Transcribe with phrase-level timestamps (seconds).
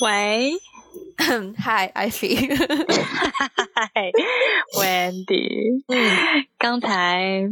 [0.00, 0.52] 喂，
[1.56, 2.56] 嗨，Ivy，
[3.74, 4.12] 嗨
[4.78, 5.82] ，Wendy。
[5.88, 7.42] 嗯，刚才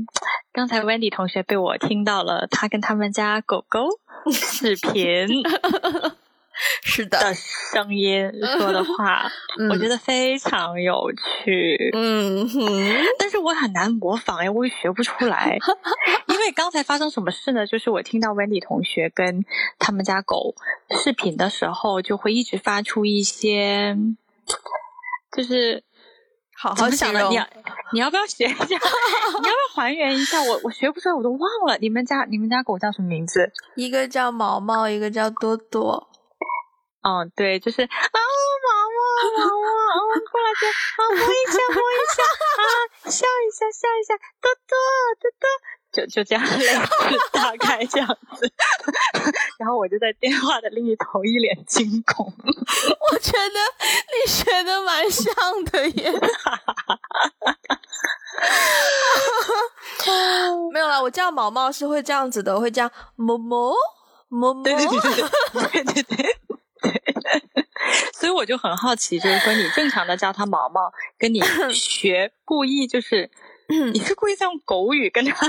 [0.53, 3.89] 刚才 Wendy 同学被我听到了，他跟他们家狗狗
[4.31, 5.43] 视频。
[6.85, 9.31] 是的，的声音说的话，
[9.71, 11.91] 我觉得非常有趣。
[11.95, 15.59] 嗯哼，但是我很难模仿哎，我也学不出来。
[16.29, 17.67] 因为刚才发生什么事呢？
[17.67, 19.45] 就是我听到 Wendy 同学跟
[19.79, 20.55] 他们家狗
[21.03, 23.97] 视频的时候，就会一直发出一些，
[25.37, 25.83] 就是
[26.57, 27.29] 好好想的。
[27.29, 27.47] 你要
[27.93, 28.65] 你要不要学一下？
[28.65, 28.79] 你要
[29.41, 30.43] 不要还原一下？
[30.43, 31.77] 我我学不出来，我都忘了。
[31.81, 33.53] 你们家你们家狗叫什么名字？
[33.75, 36.09] 一个叫毛毛，一个叫多多。
[37.07, 38.19] 嗯，对，就是啊，毛
[38.67, 38.69] 毛，
[39.39, 39.71] 毛毛，
[40.11, 42.19] 啊，过来就啊，摸一下，摸一下，
[42.59, 42.61] 啊，
[43.07, 44.75] 笑一下，笑一下，多多，
[45.23, 45.47] 多多，
[45.93, 46.83] 就就这样类似，
[47.31, 48.53] 大概这样子。
[49.59, 52.27] 然后我就在电话的另一头一脸惊恐。
[53.13, 53.61] 我觉得
[54.11, 55.33] 你学的蛮像
[55.67, 56.11] 的耶。
[60.73, 63.73] 没有啦，我叫毛毛是会这样子的，我会叫摸摸
[64.29, 64.99] 摸摸，对对对
[65.53, 66.37] 对对对对。
[68.15, 71.41] 所以我就很好奇，就是说你正常的叫它毛毛，跟你
[71.75, 73.31] 学故意就是，
[73.93, 75.47] 你是故意在用狗语跟他？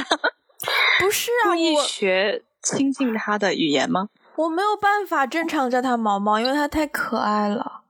[0.99, 4.09] 不是啊，故意学亲近他的语言吗？
[4.35, 7.83] 我没有办法正常叫它毛毛，因为它太可爱了。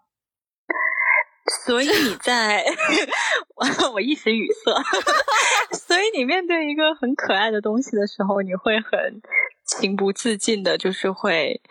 [1.65, 2.65] 所以你在，
[3.55, 4.71] 我我一时语塞。
[5.77, 9.21] 所以你面对一个很可爱的东西的时候，你会很
[9.65, 11.61] 情不自禁的，就是会。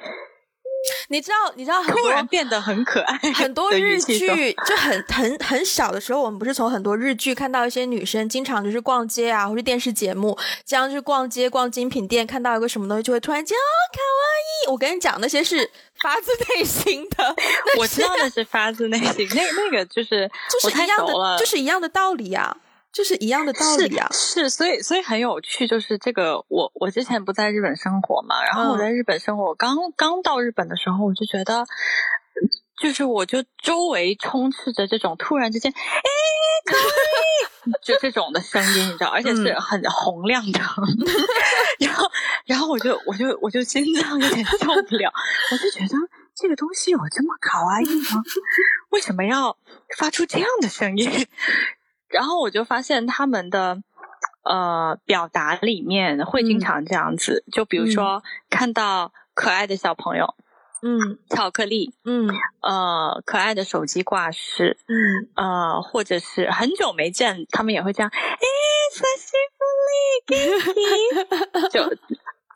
[1.08, 3.16] 你知道，你知道，突然变得很可爱。
[3.32, 14.70] 很多日剧就很很很小的时候，我们不是从很多日剧看到一些女生经常就是逛街啊，或者电视节目这样去逛街、逛精品店，看到一个什么东西就会突然间哦，卡哇伊！
[14.70, 15.70] 我跟你讲，那些是
[16.00, 17.34] 发自内心的。
[17.78, 22.56] 我知道那是发自内心，那那个就是就是一样的，就是一样的道理呀。
[22.96, 31.66] 就是一样的道理啊，是，所以所以很有趣，就是这个我我之前不在日本生活嘛，然后我在日本生活，我刚刚到日本的时候，我就觉得，
[32.80, 36.08] 就是我就周围充斥着这种突然之间，哎，
[36.64, 40.58] 可以，就这种的声音，你知道，而且是很洪亮的，
[41.78, 42.10] 然后
[42.46, 45.12] 然后我就我就我就心脏有点受不了，
[45.52, 46.00] 我就觉得
[46.34, 48.22] 这个东西有这么卡哇伊吗？
[48.88, 49.58] 为什么要
[49.98, 51.26] 发出这样的声音？
[52.08, 53.78] 然后我就发现他们的
[54.44, 60.34] 呃表达里面会经常这样子，就比如说看到可爱的小朋友，
[60.82, 62.28] 嗯，巧克力，嗯，
[62.62, 68.46] 呃，可爱的手机挂饰，嗯，呃，或者是很久没见，他们也会这样，哎，
[68.92, 70.34] 小西 弗
[71.64, 71.96] 利，就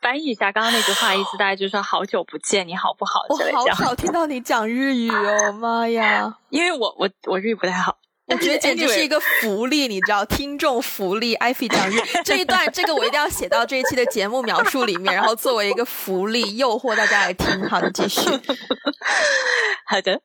[0.01, 3.21] 翻译一下刚刚那句话，意思大概就是说好久不见，你好不好？
[3.29, 6.37] 我好少听到你讲日语哦，妈呀！
[6.49, 7.97] 因为我我我日语不太好。
[8.31, 11.35] 我觉得简直是一个 福利，你知道，听众福利。
[11.41, 17.67] 艾菲讲日这一段，这个我一定要写到这一期的节目描述里面，然后作为一个福利，诱惑大家来听。
[17.67, 18.21] 好的，继续。
[19.85, 20.21] 好的，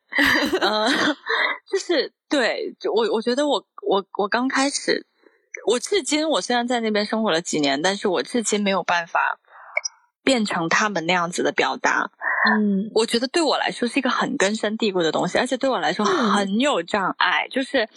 [0.60, 0.88] 呃，
[1.70, 5.06] 就是对，我我觉得我我我刚开始，
[5.66, 9.38] 我至今我虽然在那边生活了几年，但是我至今没有办法
[10.26, 12.10] 变成他们那样子的表达。
[12.50, 17.46] 嗯，我觉得对我来说是一个很根深蒂固的东西，而且对我来说很有障碍。
[17.48, 17.88] 就是，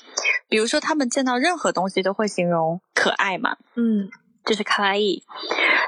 [0.48, 4.12] 比如说他们见到任何东西都会形容可爱嘛，嗯，
[4.46, 5.24] 就是卡哇伊。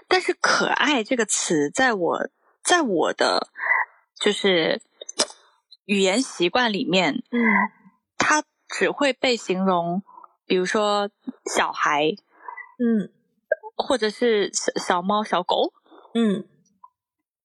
[0.07, 2.27] 但是“可爱”这个词，在我
[2.63, 3.47] 在我的
[4.19, 4.81] 就是
[5.85, 7.39] 语言习惯里面，嗯，
[8.17, 10.01] 它只会被形容，
[10.45, 11.09] 比如说
[11.45, 12.15] 小孩，
[12.79, 13.09] 嗯，
[13.75, 15.73] 或者是小小猫、小狗，
[16.13, 16.45] 嗯。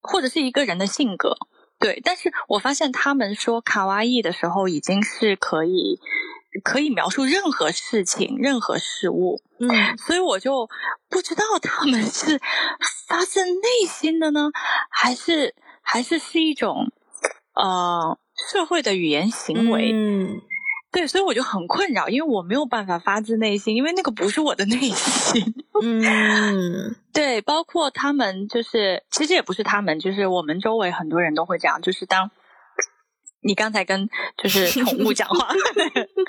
[0.08, 1.36] 或者是一个人的性格，
[1.80, 2.00] 对。
[2.04, 5.98] 但是我发现他们说卡哇伊的时候，已经是可以
[6.62, 9.42] 可以描述任何事情、任何事物。
[9.58, 10.68] 嗯，所以我就
[11.08, 12.40] 不知道他们是
[13.08, 14.50] 发自内心的呢，
[14.90, 16.92] 还是还是是一种
[17.54, 18.16] 呃
[18.48, 19.90] 社会的语言行为。
[19.92, 20.40] 嗯。
[20.92, 25.54] 对，所以我就很困扰，因为我没有办法发自内心，因为那个不是我的内心。
[25.82, 32.30] 嗯，对，包括他们，就是其实也不是他们，就是我们周围很多人都会这样，就是当
[33.42, 34.08] 你刚才跟
[34.42, 35.52] 就是宠物讲话，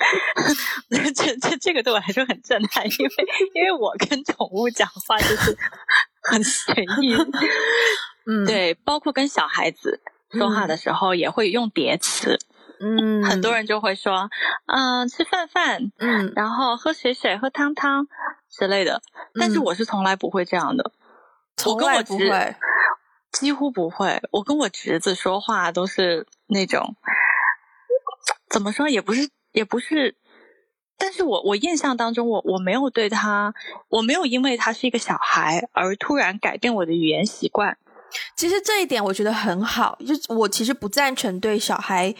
[1.16, 3.12] 这这这个对我来说很震撼，因为
[3.54, 5.56] 因为我跟宠物讲话就是
[6.22, 7.16] 很随意。
[8.26, 10.02] 嗯，对，包括跟小孩子
[10.32, 12.38] 说话的时候也会用叠词。
[12.80, 14.30] 嗯，很多人就会说，
[14.66, 18.06] 嗯，吃饭饭，嗯，然后喝水水，喝汤汤
[18.48, 19.02] 之类的。
[19.34, 20.92] 但是我是从来不会这样的，
[21.56, 22.54] 从来不会，
[23.32, 24.22] 几乎不会。
[24.30, 26.94] 我跟我侄子说话都是那种，
[28.48, 30.14] 怎么说也不是也不是，
[30.96, 33.54] 但是我我印象当中，我我没有对他，
[33.88, 37.76] 我没有因为他是一个小孩而突然改变我的语言习惯。
[38.36, 42.14] 其实这一点我觉得很好，就我其实不赞成对小孩。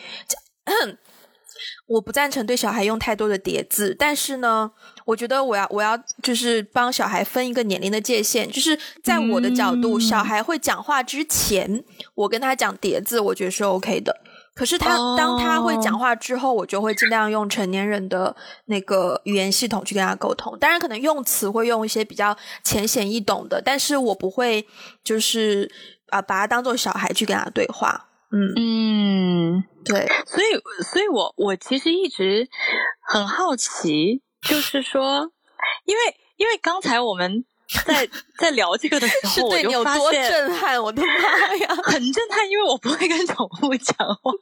[1.89, 4.71] 我不赞成对小孩用太多的叠字，但是呢，
[5.07, 11.83] 我觉得我要我要就是帮小孩分一个年龄的界限，就是在我的角度，小孩会讲话之前，
[12.15, 14.21] 我跟他讲叠字，我觉得是 OK 的。
[14.55, 18.35] 可是他当他会讲话之后，我就会尽量用成年人的
[18.67, 20.59] 那个语言系统去跟他沟通。
[20.59, 24.67] 当然，可能用词会用一些比较浅显易懂的，但是我不会
[25.03, 25.71] 就是
[26.09, 28.08] 啊把他当做小孩去跟他对话。
[28.31, 32.49] 嗯嗯，对，所以，所以我我其实一直
[33.01, 35.31] 很好奇，就是说，
[35.85, 36.03] 因为
[36.37, 37.45] 因为刚才我们
[37.87, 38.07] 在
[38.39, 44.33] 在聊这个的时候，我就发现震撼，我的妈呀，很震撼，因为我不会跟宠物讲话。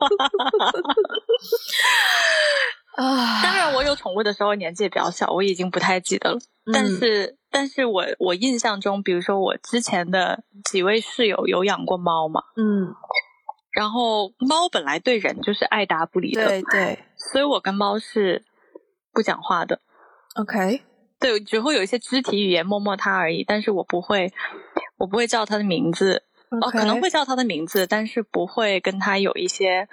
[2.97, 6.39] 啊， 当然，我有宠物的时候年纪也比较小，我已经不太记得了。
[6.73, 12.95] 但是，但是我我印象中，比如说我之前的几位室友有养过猫嘛，嗯。
[13.77, 18.43] 然后猫本来对人就是爱答不理的，对对，所以我跟猫是
[19.13, 19.81] 不讲话的。
[20.35, 20.81] OK，
[21.21, 24.33] 对，只会有一些肢体语言摸摸它而已，但是我不会，
[24.97, 26.23] 我不会叫它的名字，
[26.63, 29.87] 哦，可能会叫它的名字，但是不会跟它有一些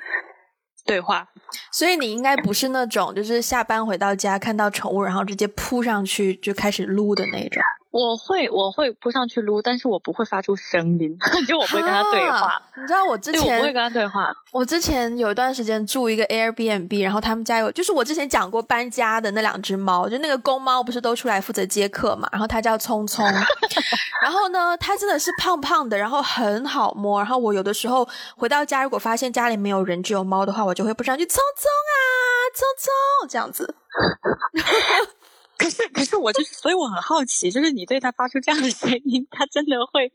[0.85, 1.27] 对话。
[1.69, 7.62] 所以你应该不是那种就是下班回到家看到宠物然后直接扑上去就开始撸的那种。
[7.94, 11.16] 我会我会扑上去撸，但是我不会发出声音，
[11.48, 12.60] 就我不会跟他对话。
[12.75, 14.34] 你知道我之前我不会跟他对话。
[14.51, 23.24] 我之前有一段时间住一个 Airbnb，然后他们家有，就是我之前讲过搬家的那两只猫，就那个公猫不是都出来负责接客嘛，然后它叫聪聪，
[24.24, 31.94] 然后呢，它真的是胖胖的，然后很好摸，然后我有的时候回到家，如果发现家里没有人，只有猫的话，我就会扑上去，聪聪啊，
[32.56, 33.75] 聪聪这样子。
[35.63, 40.12] 可是，可是我就是，所以我很好奇，就是你对他发出这样的声音，他真的会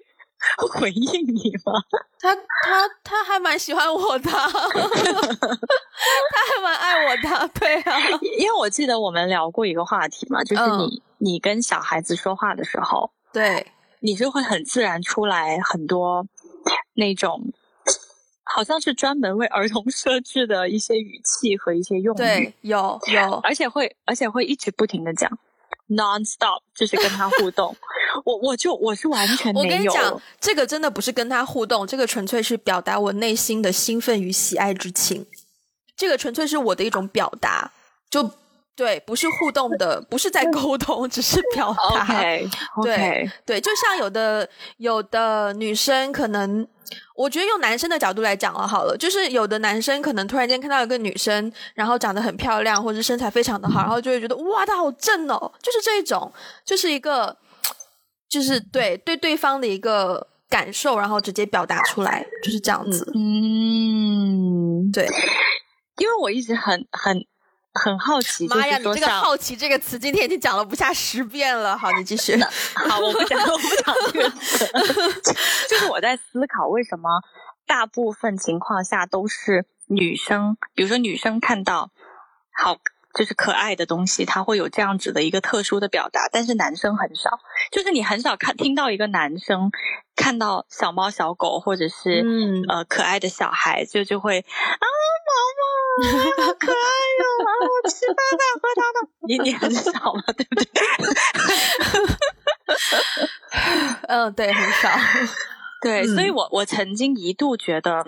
[0.70, 1.72] 回应你吗？
[2.20, 4.60] 他他他还蛮喜欢我的， 他还
[6.62, 7.98] 蛮爱我的，对啊。
[8.38, 16.26] 因为我记得我们聊过一个话题嘛，就是你你跟小孩子说话的时候，对，你就会很自然出来很多
[16.94, 17.52] 那种。
[18.54, 25.30] 好像是专门为儿童设置的一些语气和一些用语，对，有有，而且会而且会一直不停的讲
[25.88, 27.76] ，non stop，就是跟他互动。
[28.24, 29.66] 我我就我是完全没有。
[29.66, 35.26] 我跟你讲，这个真的不是跟他互动，这个纯粹是表达我内心的兴奋与喜爱之情。
[35.94, 37.70] 这个纯粹是我的一种表达，
[38.08, 38.30] 就
[38.78, 42.06] 对，不是互动的，不是在沟通，只是表达。
[42.80, 46.66] 对对，就像有的有的女生可能。
[47.14, 56.32] 我觉得用男生的角度来讲了好了，就是有的男生可能突然间看到一个女生，然后长得很漂亮，或者身材非常的好，然后就会觉得哇，她好正哦，就是这种，
[56.64, 57.36] 就是一个，
[58.30, 63.12] 就是对对对方的一个感受，然后直接表达出来，就是这样子。
[63.14, 65.04] 嗯，对，
[65.98, 67.18] 因为我一直很很。
[67.78, 68.76] 很好奇，妈呀！
[68.78, 71.76] 你这个“好奇”这个词今天已经讲了不下十遍了。
[71.78, 72.36] 好，你继续。
[72.40, 74.66] 好，我不讲，我不讲这个词。
[75.70, 77.08] 就是我在思考，为什么
[77.66, 81.90] 大部分情况下都是女生，比如说女生看到
[82.52, 82.76] 好
[83.14, 87.30] 就是可爱的东西，它会有这样子的一个特殊的表达，但是男生很少。
[87.72, 89.70] 就是你很少看听到一个男生
[90.16, 92.24] 看到小猫小狗或者是
[92.68, 94.86] 呃可爱的小孩，就就会啊，
[95.28, 97.24] 毛毛好可爱哟。
[97.82, 99.08] 我吃饭了，喝汤了。
[99.26, 100.66] 你你很少嘛，对不对？
[104.08, 104.90] 嗯，对，很少。
[105.82, 108.04] 对，所以我我曾经一度觉得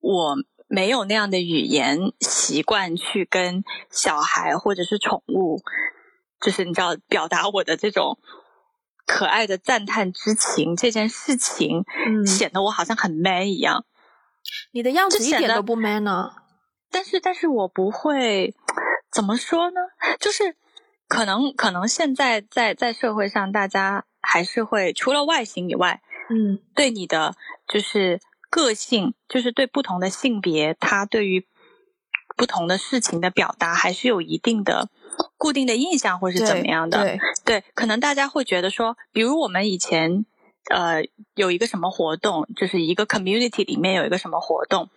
[0.00, 0.36] 我
[0.74, 5.60] 没有那样的语言习惯去跟小孩或者是宠物，
[6.40, 8.18] 就是你知道表达我的这种
[9.04, 11.84] 可爱的赞叹之情这件事情，
[12.26, 13.84] 显得我好像很 man 一样。
[14.72, 16.30] 你的样子一点都不 man 呢。
[16.90, 18.54] 但是，但是我不会
[19.12, 19.80] 怎么说呢？
[20.18, 20.56] 就是
[21.06, 26.00] 可能，可能现在在在社会上，大家还是会除了外形以外，
[26.30, 27.34] 嗯，对你的
[27.68, 28.20] 就是
[28.52, 31.46] 个性，就是对不同的性别，他对于
[32.36, 34.90] 不同的事情的表达，还是有一定的
[35.38, 37.02] 固定的印象，或是怎么样的？
[37.02, 40.26] 对，对，可能大家会觉得说，比如我们以前。
[40.70, 41.02] 呃，
[41.34, 44.88] 有一个什么活动，就是一个 community 里面有一个什么活动，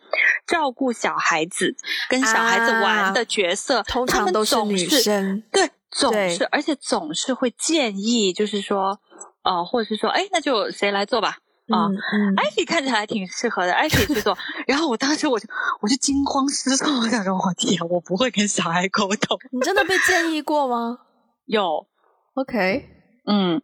[0.46, 1.76] 照顾小孩子
[2.08, 9.00] 跟小孩子玩的角色，通常都是女生，对，总是，而且总是会建议，就是说，
[9.42, 11.88] 呃，或者是说，哎，那就谁来做吧，啊。
[11.88, 14.38] 嗯艾比看起来挺适合的，艾比去做。
[14.68, 15.48] 然后我当时我就
[15.82, 19.38] 我就惊慌失措，我想说，我天，我不会跟小孩沟通。
[19.52, 21.00] 你真的被建议过吗
[21.46, 21.88] 有
[22.34, 22.86] ，？OK，
[23.26, 23.62] 嗯，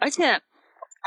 [0.00, 0.40] 而且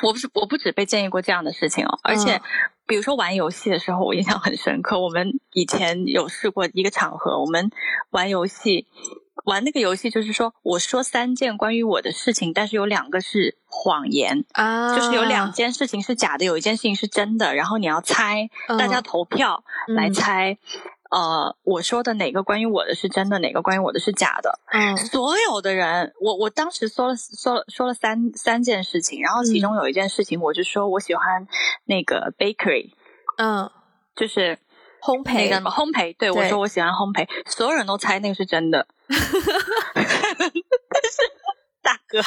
[0.04, 2.42] 我不是我不止被建议过这样的事情哦，而且嗯
[2.86, 5.00] 比如说玩游戏的时候，我印象很深刻。
[5.00, 7.70] 我们以前有试过一个场合，我们
[8.12, 8.88] 玩游戏。
[9.46, 18.78] 玩那个游戏就是说，我说三件关于我的事情，但是有两个是谎言，啊，就是有两件事情是假的，有一件事情是真的，然后你要猜，嗯。
[18.78, 20.14] 大家投票来嗯。
[20.14, 20.58] 猜，
[21.10, 24.60] 呃，我说的哪个关于我的是真的，哪个关于我的是假的。
[24.72, 24.98] 嗯。
[24.98, 31.48] 所有的人，我我当时说了说了说了三三件事情，然后其中有一件事情，我就说我喜欢
[31.86, 32.92] 那个 bakery，
[33.38, 33.72] 嗯，
[34.16, 34.58] 就是
[35.02, 40.12] 烘焙那个什么烘焙，对我说我喜欢烘焙，所有人都猜那个是真的， 但是
[41.82, 42.26] 大哥，烘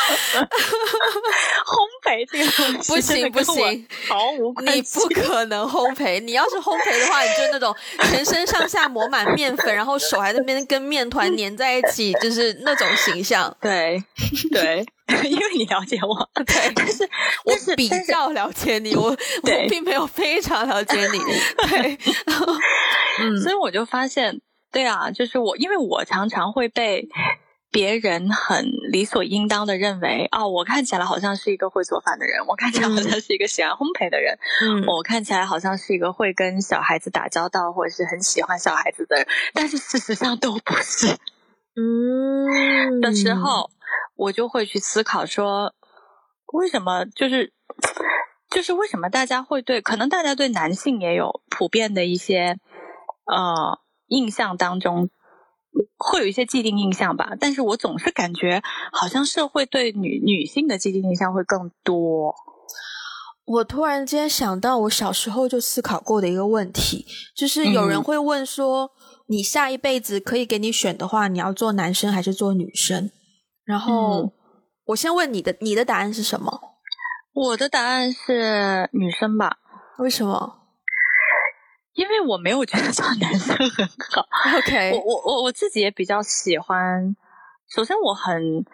[2.02, 6.18] 焙这个东西不行不行，毫无关系，你不可能烘焙。
[6.20, 13.54] 你要是烘焙的话，你就那种全身上下抹满面粉，然后手还在那边跟面团粘在一起，就是那种形象。
[13.60, 14.02] 对
[14.50, 14.86] 对，
[15.24, 17.04] 因为你了解我， 对，但是
[17.44, 21.18] 我但是比较了解你，我 我并没有非常了解你。
[21.68, 21.98] 对，
[23.20, 24.40] 嗯所以我就发现，
[24.72, 27.08] 对啊，就是我，因为我常常会被
[27.72, 41.16] 别人很理所应当的认为，哦，我看起来好像是一个会做饭的人，我看起来好像是一个喜欢烘焙的人，嗯我看起来好像是一个会跟小孩子打交道或者是很喜欢小孩子的人，但是事实上都不是
[41.76, 43.70] 嗯的时候，
[44.16, 45.74] 我就会去思考说，
[46.52, 47.52] 为什么就是。
[48.50, 52.58] 就是为什么大家会对，可能大家对男性也有普遍的一些
[53.24, 53.78] 呃
[54.08, 55.08] 印象当中
[55.96, 62.34] 会有一些既定印象吧，但是我总是感觉好像社会对女女性的既定印象会更多。
[63.44, 67.06] 我突然间想到，我小时候就思考过的一个问题，
[67.36, 68.90] 就是有人嗯会问说，
[69.28, 73.12] 你下一辈子可以给你选的话，你要做男生还是做女生？
[73.70, 74.32] 然后、嗯
[74.86, 76.60] 我先问你的，你的答案是什么？
[77.32, 79.58] 我的答案是女生吧，
[79.98, 80.58] 为什么
[81.94, 84.26] 因为我没有觉得做男生很好。
[84.58, 87.14] ？OK，我我我我自己也比较喜欢。
[87.68, 88.64] 首先，我很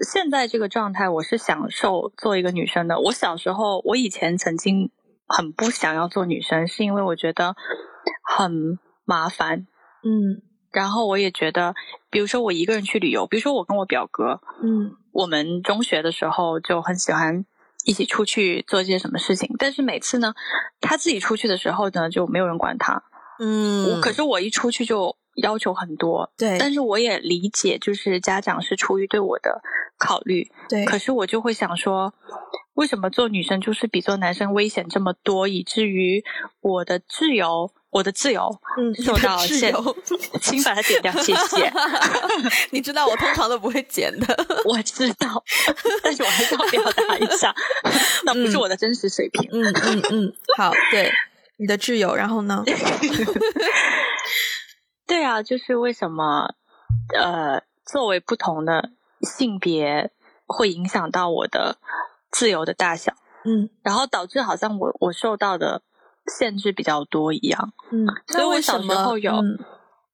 [0.00, 2.98] 现在这个状态，我是享受做一个女生的。
[3.00, 4.90] 我小时候，我以前曾经
[5.26, 7.54] 很不想要做女生，是因为我觉得
[8.24, 9.66] 很麻烦。
[10.02, 11.74] 嗯然后我也觉得，
[12.10, 17.44] 比如说我一个人去旅游，比如说我跟我表哥，嗯我们中学的时候就很喜欢
[17.84, 20.34] 一起出去做一些什么事情，但是每次呢，
[20.80, 23.02] 他自己出去的时候呢，就没有人管他。
[23.40, 29.62] 嗯，我可是我一出去就要求很多，对，但是我也理解，就是家长是出于对我的
[29.96, 32.12] 考虑，对，可是我就会想说，
[32.74, 36.24] 为什么做女生就是比做男生危险这么多，以至于
[36.60, 39.72] 我的自由，我的自由嗯， 受到限
[40.42, 41.72] 请把它剪掉，谢谢。
[42.70, 44.26] 你知道我通常都不会剪的。
[44.66, 45.42] 我知道，
[46.02, 47.54] 但是我还是要表达一下，
[48.24, 49.48] 那不是我的真实水平。
[49.52, 51.10] 嗯嗯嗯，好，对，
[51.56, 52.62] 你的挚友，然后呢？
[55.06, 56.54] 对啊，就是为什么
[57.16, 58.90] 呃，作为不同的
[59.22, 60.10] 性别，
[60.46, 61.78] 会影响到我的
[62.30, 63.14] 自由的大小，
[63.44, 65.80] 嗯然后导致好像我我受到的
[66.28, 67.72] 限制比较多一样。
[67.90, 69.58] 嗯，所以我小时候有嗯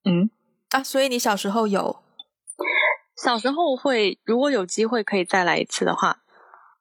[0.04, 0.30] 嗯，
[0.70, 1.96] 啊，所以你小时候有
[3.16, 6.18] 小时候会，如果有机会可以再来一次的话，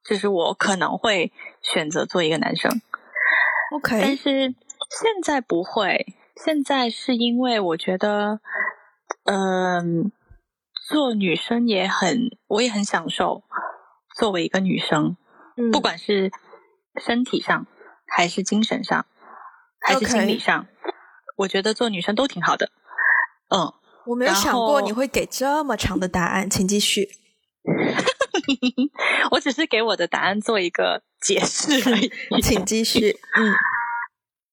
[0.04, 2.72] 就是我可能会选择做一个男生。
[2.72, 4.54] 但 OK，但是
[4.90, 8.40] 现在不会，现在是因为我觉得，
[9.26, 10.12] 嗯、
[10.90, 13.44] 做女生也很，我也很享受
[14.16, 15.18] 作为一个女生，
[15.56, 16.32] 嗯不管是
[16.98, 17.66] 身体上，
[18.06, 19.06] 还是精神上，
[19.84, 20.66] 还是心理上
[21.36, 22.70] 我觉得做女生都挺好的。
[23.50, 23.74] 嗯，
[24.06, 27.10] 我没有想过你会给这么长的答案，请继续。
[29.32, 32.12] 我只是给我的答案做一个解释 而已，
[32.42, 33.18] 请继续。
[33.36, 33.54] 嗯，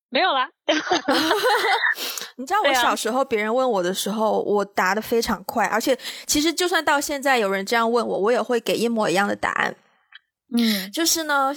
[0.09, 0.49] 没有啦。
[2.37, 9.77] 你知道我小时候别人问我的时候，我答的非常快，而且其实就算到现在有人这样问我，我也会给一模一样的答案。
[10.57, 11.55] 嗯就是呢，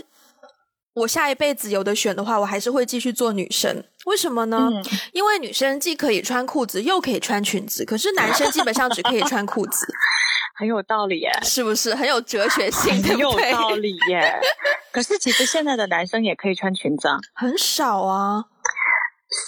[0.94, 3.84] 我下一辈子有的选的话，我还是会继续做女生。
[4.06, 4.70] 为什么呢？
[4.72, 9.86] 嗯因为女生既可以穿裤子，又可以穿裙子，可是男生基本上只可以穿裤子，
[10.56, 11.32] 很有道理耶。
[11.42, 13.02] 是不是很有哲学性？
[13.04, 13.32] 很有？
[13.52, 14.40] 道理耶。
[14.92, 18.46] 可是其实现在的男生也可以穿裙子啊，很少啊。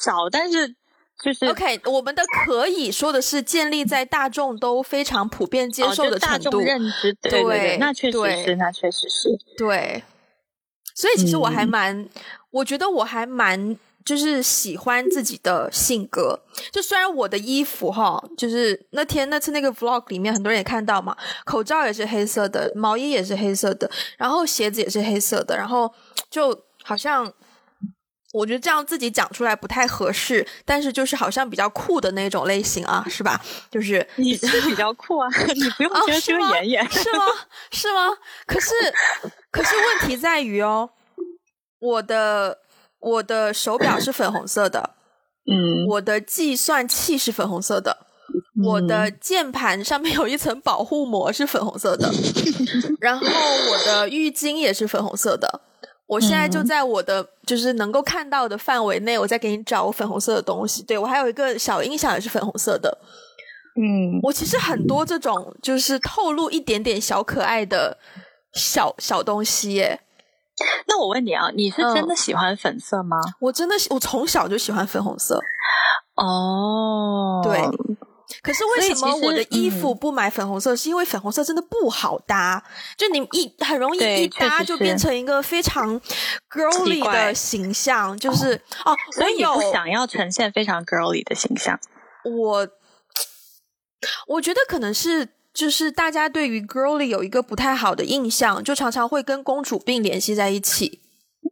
[0.04, 0.76] 少，但是
[1.24, 6.50] 就是、OK，我们的可以说的是建立在大众都非常普遍接受的程度。
[6.50, 9.30] 众认知，对对对对，那确实是，那确实是。
[9.56, 10.04] 对，
[10.96, 12.10] 所以其实我还蛮，
[12.50, 16.40] 我觉得我还蛮就是喜欢自己的性格。
[16.72, 25.94] 就虽然我的衣服哈，就是那天那次那个 vlog 里面很多人也看到嘛，口罩也是黑色的，毛衣也是黑色的，然后鞋子也是黑色的，然后
[26.32, 27.32] 就好像。
[28.34, 33.40] 我觉得这样自己讲出来不太合适，但是就是好像比较酷的那种类型啊，是吧？
[33.72, 37.26] 就是你是比较酷啊， 你不用遮遮掩掩，是吗？
[37.72, 38.10] 是吗？
[38.46, 38.72] 可是，
[39.56, 40.90] 可是问题在于哦，
[41.80, 42.58] 我的
[43.00, 44.96] 我的手表是粉红色的，
[45.50, 48.06] 嗯，我的计算器是粉红色的，
[48.66, 52.12] 我的键盘上面有一层保护膜是粉红色的，
[53.00, 55.62] 然后我的浴巾也是粉红色的。
[56.08, 60.84] 我现在就在我的就是能够看到的范围内，我在给你找我粉红色的东西。
[60.84, 62.96] 对我还有一个小音响也是粉红色的。
[63.78, 67.98] 嗯，我其实很多这种就是透露一点点小可爱的
[68.56, 70.02] 小小东西耶。
[70.88, 73.18] 那我问你啊，你是真的喜欢粉色吗？
[73.40, 75.42] 我真的，我从小就喜欢粉红色。
[76.16, 77.60] 哦，对。
[78.42, 80.76] 可是为什么我的衣服不买粉红色？
[80.76, 82.64] 是因为粉红色真的不好搭，
[82.98, 86.00] 就你一很容易一搭就变成一个非常
[86.50, 91.80] girly 的形象，就是哦，所以你不想要呈现非常 girly 的形象。
[92.24, 92.68] 我
[94.28, 101.00] 我觉得可能是就是大家对于 girly 有一个不太好的印象，就常常会跟公主病联系在一起。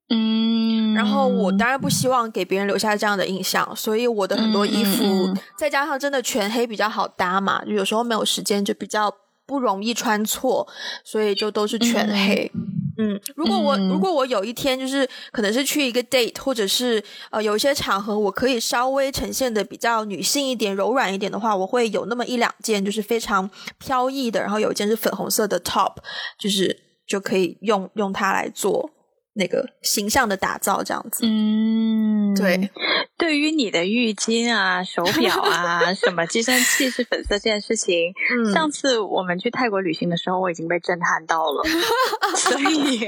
[0.09, 10.67] 嗯，然后我当然不希望给别人留下这样的印象，所以我的很多衣服，再加上真的全黑比较好搭嘛，就有时候没有时间就比较不容易穿错，
[11.03, 12.51] 所以就都是全黑。
[12.97, 25.95] 嗯，如果我如果我有一天就是可能是去一个 date，或者是呃有一些场合，我可以稍微呈现的比较女性一点、柔软一点的话，我会有那么一两件就是非常飘逸的，然后有一件是粉红色的 top，
[26.37, 28.89] 就是就可以用用它来做。
[29.33, 31.25] 那个形象的打造，这样子。
[31.25, 32.69] 嗯，对。
[33.17, 38.13] 对于你的浴巾啊、手表啊、什么计算器是粉色这件事情，
[38.53, 41.63] 上次我们去泰国旅行的时候，我已经被震撼到了。
[42.35, 43.07] 所以，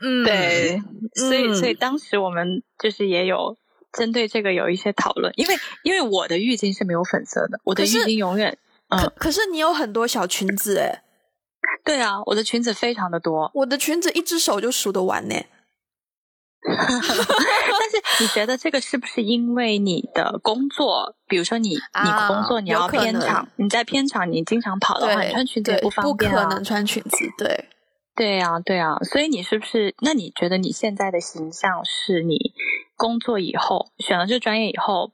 [0.00, 0.82] 嗯，对，
[1.14, 3.56] 所以，所以当时我们就是也有
[3.92, 8.56] 针对这个有一些讨论，因为因为我的浴巾是没有粉色的，我的浴巾永远。
[8.88, 11.02] 可可是你有很多小裙子哎。
[11.84, 15.34] 对啊，我的裙子非常的多，我的裙子一只手就数得完呢。
[16.62, 21.16] 但是你觉得这个是不是因为你的工作？
[21.26, 26.42] 比如说你你工作你要片场，你在片场你经常跑的话，你穿裙子也不方便啊。
[26.44, 27.64] 不可能穿裙子，对
[28.14, 28.98] 对呀对呀。
[29.04, 29.94] 所以你是不是？
[30.02, 32.52] 那你觉得你现在的形象是你
[32.94, 35.12] 工作以后选了这专业以后，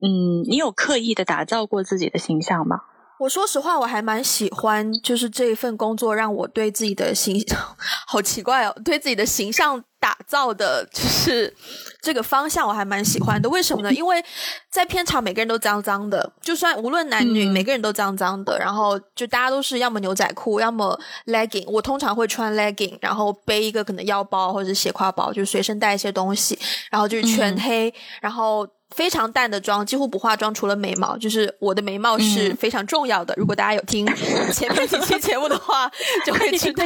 [0.00, 2.80] 嗯，你有刻意的打造过自己的形象吗？
[3.20, 7.58] 我说实话，我还蛮喜欢，就是这一份工作让我对自己的形象，
[8.06, 11.54] 好奇怪哦，对自己的形象打造的，就是
[12.00, 13.46] 这个方向，我还蛮喜欢的。
[13.50, 13.92] 为什么呢？
[13.92, 14.24] 因为
[14.72, 18.58] 在片场，每个人都脏脏的，就算无论男女，每个人都脏脏的。
[18.58, 21.68] 然后就大家都是要么牛仔裤，要么 legging。
[21.70, 26.58] 我通常会穿 legging，然后背一个可能腰包或者斜挎包，就随身带一些东西，
[26.90, 28.66] 然后就是全黑，然后。
[28.94, 31.16] 非常淡的妆，几乎不化妆，除了眉毛。
[31.16, 33.32] 就是我的眉毛是非常重要的。
[33.36, 34.04] 如果大家有听
[34.52, 35.90] 前面几期节目的话，
[36.26, 36.84] 就会知道，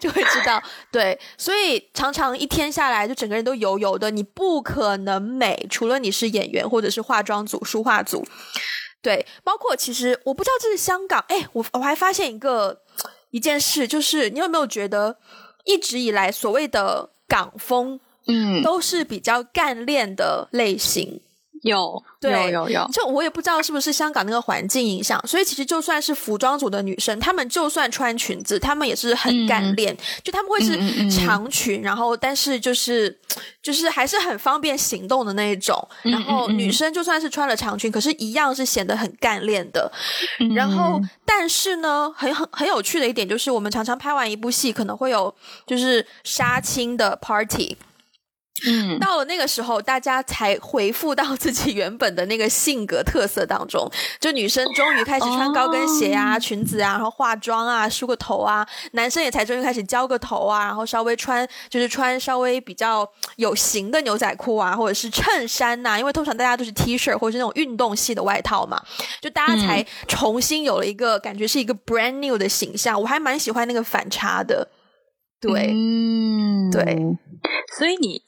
[0.00, 0.62] 就会知道。
[0.90, 4.10] 对，所以常常一天下来，就整个人都油油的。
[4.10, 8.26] 你不可能美，除了你是演员或者是化妆组、书画组。
[9.00, 11.24] 对，包括其实我不知道这是香港。
[11.28, 12.80] 哎，我我还发现一个
[13.30, 15.16] 一件事，就是你有没有觉得
[15.64, 21.20] 一直以来所谓的港风，嗯，都是比较干练的类型。
[21.62, 33.18] 有，有有有，就我也不知道是不是香港那个环境影响，所以其实就算是服装组的女生，她们就算穿裙子，她们也是很干练，就她们会是长裙，然后但是就是
[33.62, 35.76] 就是还是很方便行动的那一种。
[36.02, 39.90] 然后女生就算是穿了长裙，可是一样是显得很干练的。
[40.54, 45.34] 然后但是呢，很很很有趣的一点就是，我们常常拍完一部戏，可能会有
[45.66, 47.76] 就是杀青的 party。
[48.66, 53.88] 嗯，到了那个时候，大家才回复到自己原本的那个性格特色当中。
[54.18, 65.98] 就女生终于开始穿高跟鞋啊、裙子啊，然后化妆啊、梳个头啊；男生也才终于开始浇个头啊，然后稍微穿就是穿稍微比较有型的牛仔裤啊，或者是衬衫呐。
[65.98, 68.82] 因为通常大家都是 T 恤或者是那种运动系的外套嘛，
[69.20, 73.00] 就大家才重新有了一个感觉是一个 brand new 的形象。
[73.00, 74.68] 我还蛮喜欢那个反差的，
[75.40, 76.82] 对，嗯，对，
[77.76, 78.20] 所以你。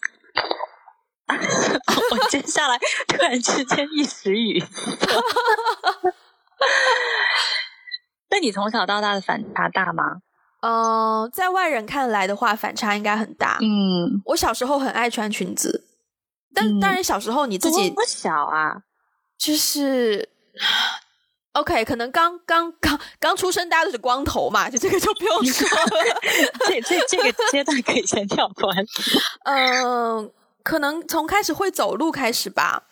[2.11, 4.69] 我接下来突然之间一时语塞。
[8.31, 10.23] 那你从小到大的反差大吗？
[10.62, 13.57] 嗯，在外人看来的话，反差应该很大。
[13.61, 15.87] 嗯，我小时候很爱穿裙子，
[16.55, 18.83] 但、嗯当然小时候你自己多小啊？
[19.38, 20.29] 就是。
[21.53, 25.91] OK，可能刚刚刚刚出生，大家都是光头嘛，就这个就不用说了。
[26.69, 28.73] 这这这个阶段可以先跳过。
[29.45, 30.31] 嗯，
[30.63, 32.85] 可能从开始会走路开始吧。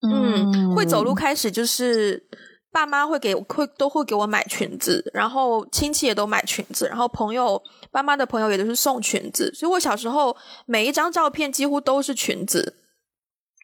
[0.00, 2.26] 嗯，会走路开始就是
[2.72, 12.76] 爸妈会给会都会给我买裙子，然后亲戚也都买裙子，然后朋友爸妈的朋友也都是送裙子，所以我小时候每一张照片几乎都是裙子。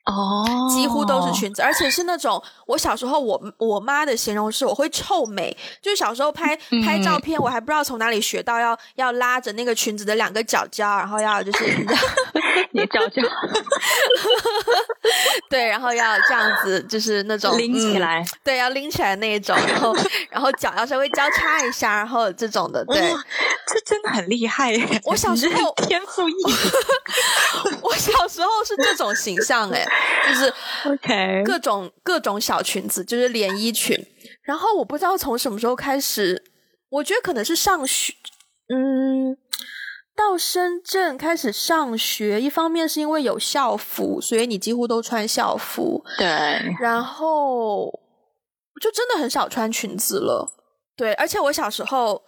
[0.04, 11.64] 哦，几乎都是裙子，而且是那种我小时候我我妈的形容是我会臭美，就是小时候拍拍照片，我还不知道从哪里学到要要拉着那个裙子的两个角角，然后要就是
[12.72, 13.22] 你找找
[15.48, 19.96] 对，然后要这样子，就是那种拎起来，嗯对，要拎起来那一种，然后
[20.28, 23.14] 然后脚要稍微交叉一下，然后这种的，对。
[23.64, 25.00] 哇这真的很厉害耶！
[25.04, 26.54] 我小时候 天赋异禀
[27.82, 29.86] 我小时候是这种形象哎，
[30.28, 30.52] 就是
[30.88, 33.98] OK，各种各种小裙子，就是连衣裙。
[34.42, 36.44] 然后我不知道从什么时候开始，
[36.90, 38.12] 我觉得可能是上学，
[38.68, 39.36] 嗯，
[40.14, 42.40] 到深圳开始上学。
[42.40, 46.04] 一方面是因为有校服，所以你几乎都穿校服。
[46.18, 46.26] 对，
[46.78, 47.90] 然后
[48.82, 50.52] 就真的很少穿裙子了。
[50.96, 52.22] 对，而且我小时候，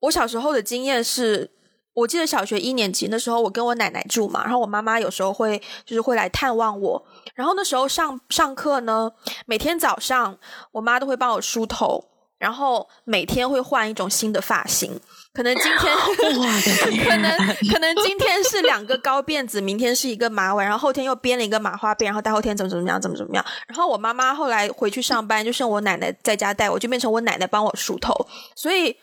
[0.00, 1.50] 我小时候的经验是，
[1.94, 9.10] 我记得小学一年级那时候，我跟我奶奶住嘛，然后我妈妈有时候会就是会来探望我，然后那时候上上课呢，
[9.46, 10.38] 每天早上
[10.72, 12.04] 我妈都会帮我梳头，
[12.38, 15.00] 然后每天会换一种新的发型，
[15.34, 15.96] 可能今天
[17.04, 17.36] 可能
[17.72, 23.44] 可能今天是两个高辫子，明天是一个马尾，然后后天又编了一个麻花辫，然后大后天怎么怎么样，怎么怎么样。
[23.66, 28.14] 然后我妈妈后来回去上班，就剩我奶奶在家带我，就变成我奶奶帮我梳头。
[28.54, 28.96] 所以，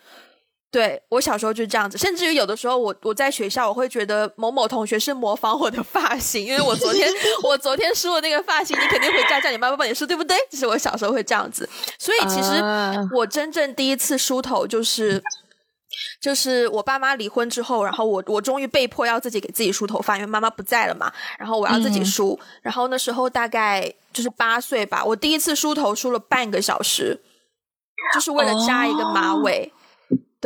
[0.76, 7.10] 对我小时候就是这样子，甚至于有的时候我我在学校，我会觉得某某同学是模仿我的发型，因为我昨天
[7.42, 10.36] 我昨天梳的那个发型，你肯定回家叫你妈妈帮你梳，对不对？
[10.50, 11.66] 就是我小时候会这样子。
[11.98, 15.22] 所以其实啊我真正第一次梳头就是。
[16.20, 22.38] 就是我爸妈离婚之后，然后我我终于被迫要自己给自己梳头发，因为妈妈不在了嘛，然后我要自己梳。
[22.60, 27.22] 然后那时候大概就是八岁吧，我第一次梳头梳了半个小时，
[28.12, 29.72] 就是为了扎一个马尾。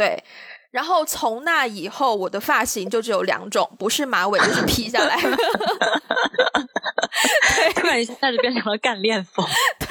[0.00, 0.24] 对，
[0.70, 5.20] 然后从那以后，我的发型就只有两种，不是马尾就是披下来。
[7.74, 9.44] 突然一下就变成了干练风。
[9.78, 9.88] 对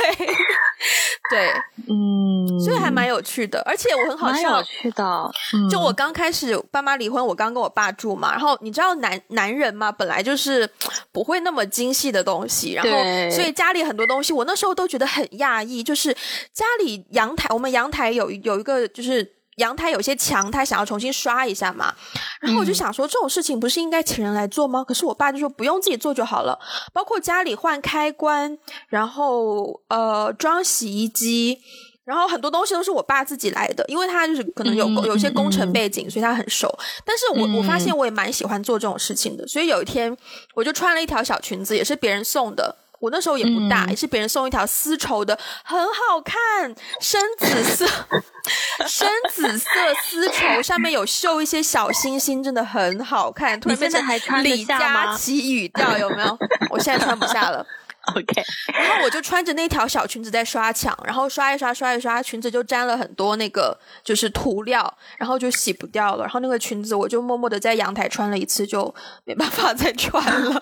[1.29, 1.51] 对，
[1.87, 4.63] 嗯，所以还蛮有趣的，而且我很好笑蛮有。
[4.63, 5.31] 趣的。
[5.53, 10.67] 嗯就我刚开始爸妈离婚，我刚跟我爸住嘛，然后你知道男男人嘛，本来就是
[11.11, 12.89] 不会那么精细的东西，然后
[13.29, 16.11] 所以家里很多东西，我那时候都觉得很讶异，就是
[16.51, 19.38] 家里阳台，我们阳台有有一个就是。
[19.59, 21.93] 阳台有些墙，他想要重新刷一下嘛，
[22.41, 24.83] 然后我就想说，这种事情不是应该请人来做吗？
[24.83, 26.57] 可是我爸就说不用自己做就好了，
[26.91, 31.59] 包括家里换开关，然后呃装洗衣机，
[32.05, 36.67] 然后很多东西都是我爸自己来的，因为他就是可能有嗯有一些工程背景，所以他很熟。
[37.05, 40.17] 但是我我发现我也蛮喜欢做这种事情的，所以有一天
[40.55, 42.75] 我就穿了一条小裙子，也是别人送的。
[42.99, 47.87] 我那时候也不大，嗯也是别人送一条丝绸的，很好看，深紫色，
[48.87, 49.69] 深紫色
[50.03, 53.59] 丝绸，上面有绣一些小星星，真的很好看。
[53.59, 54.03] 突然变成
[54.43, 56.37] 李佳琦语调，有没有？
[56.69, 57.65] 我现在穿不下了。
[58.15, 66.23] OK，然后我就穿着那条小裙子在刷墙，然后刷一刷刷一刷，裙子就沾了很多那个就是涂料，然后就洗不掉了。
[66.23, 68.93] 然后那个裙子我就默默的在阳台穿了一次，就
[69.25, 70.59] 没办法再穿了。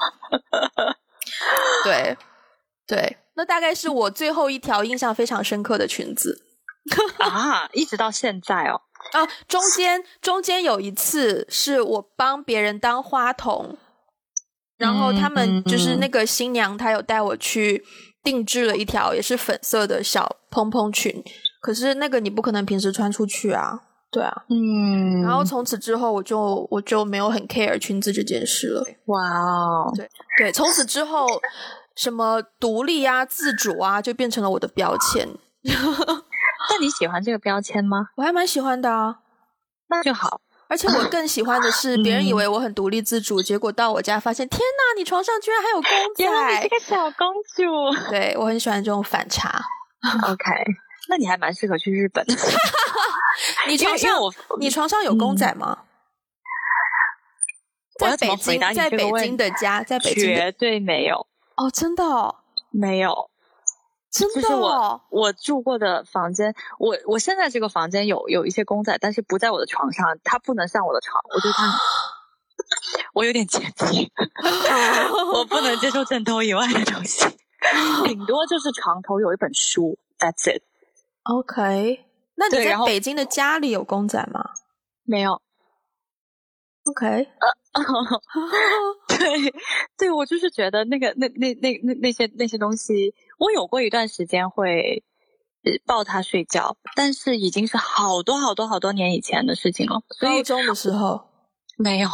[1.84, 2.17] 对
[2.86, 6.43] 对，那大概是我最后一条印象非常深刻的裙子。
[7.19, 8.82] 啊，一直到现在哦。
[9.13, 13.78] 啊，中间中间有一次是我帮别人当花童，
[14.78, 17.84] 然后他们就是那个新娘，她有带我去
[18.23, 21.23] 定制了一条也是粉色的小蓬蓬裙，
[21.62, 24.34] 可是那个你不可能平时穿出去啊，对啊。
[24.50, 28.86] 嗯然后从此之后，我就我就没有很 care 裙子这件事了。
[29.06, 31.26] 哇哦，对对，从此之后，
[31.96, 35.28] 什么独立啊、自主啊，就变成了我的标签。
[35.63, 38.10] 那你喜欢这个标签吗？
[38.15, 39.17] 我还蛮喜欢的啊。
[39.89, 40.41] 那就好。
[40.70, 46.70] 而且我更喜欢的是，别人以为我很独立自主，结果到我家发现，天哪，你床上居然还有公原来你仔是！
[46.70, 48.10] 个小公主。
[48.10, 49.50] 对我很喜欢这种反差。
[50.24, 50.43] OK，
[51.08, 52.34] 那你还蛮适合去日本的。
[53.67, 54.19] 你床上
[54.60, 55.84] 你床上有公仔吗？
[58.00, 62.36] 在北京，在北京的家，在北京绝对没有，哦，真的哦，
[62.71, 63.32] 没有。
[64.10, 71.80] 真的、哦，就是我我住过的房间，我我现在这个房间有有一些公仔，但是不在我的床上，它不能上我的床，我觉得它，
[73.13, 74.12] 我有点洁癖，
[75.34, 77.26] 我不能接受枕头以外的东西，
[78.06, 80.63] 顶多就是床头有一本书，That's it。
[81.23, 82.06] OK，
[82.39, 84.52] 那你在北京的家里有公仔吗
[85.04, 85.41] 没有
[86.86, 87.28] ，？OK，
[89.08, 89.54] 对，
[89.97, 95.04] 对我就是觉得那个那那那那那些那些东西，我有过一段时间会
[95.63, 101.30] 呃抱它睡觉，但是已经是好多好多好多年以前的事情了，高中的时候
[101.78, 102.10] 没有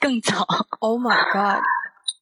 [0.00, 0.46] 更早。
[0.80, 1.62] ，Oh my God，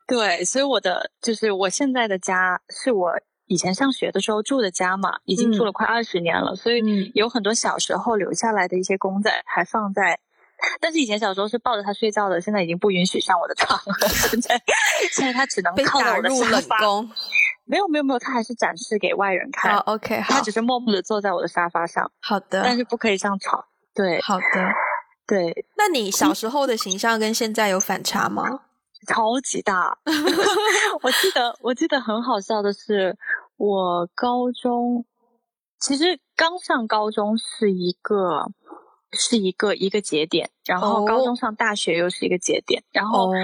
[0.07, 3.13] 对，所以我的就是我现在的家是我
[3.49, 10.21] 以前上学的时候住的家嘛，已经住了快二十年了，所以嗯有很多小时候留下来的一些公仔还放在。
[10.81, 14.09] 但是以前小时候是抱着它睡觉的，现在已经不允许上我的床了。
[14.09, 14.61] 现 在
[15.13, 16.79] 现在它只能被靠在我入冷沙发。
[16.79, 17.11] 宫。
[17.65, 19.75] 没有没有没有，它还是展示给外人看。
[19.75, 23.65] 好，OK，好它只，是默默的坐在我的沙发上，好的，但是不可以上床。
[23.95, 24.45] 对好的。
[25.27, 28.63] 对，那你小时候的形象跟现在有反差吗？
[29.07, 29.99] 超级大。
[31.03, 33.17] 我记得我记得很好笑的是，
[33.57, 35.05] 我高中
[35.79, 38.47] 其实刚上高中是一个
[39.13, 43.35] 是一个一个节点，然后哦高中上大学又是一个节点，然后哦，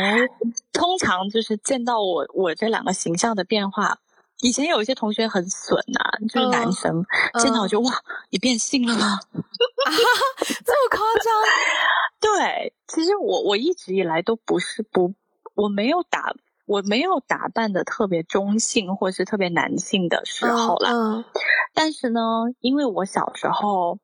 [0.72, 3.98] 通常就是见到我我这两个形象的变化。
[4.40, 7.06] 以前有一些同学很损呐、就是男嗯生，
[7.40, 7.92] 见到我就哇，
[8.30, 9.18] 你变性了吗？
[9.32, 11.32] 这么夸张？
[12.20, 15.14] 对，其实我我一直以来都不是不，
[15.54, 16.34] 我没有打
[16.66, 20.90] 我没有打扮的特别中性或是特别男性的时候啦。
[20.92, 21.24] 嗯。
[21.74, 22.20] 但是呢，
[22.60, 23.98] 因为我小时候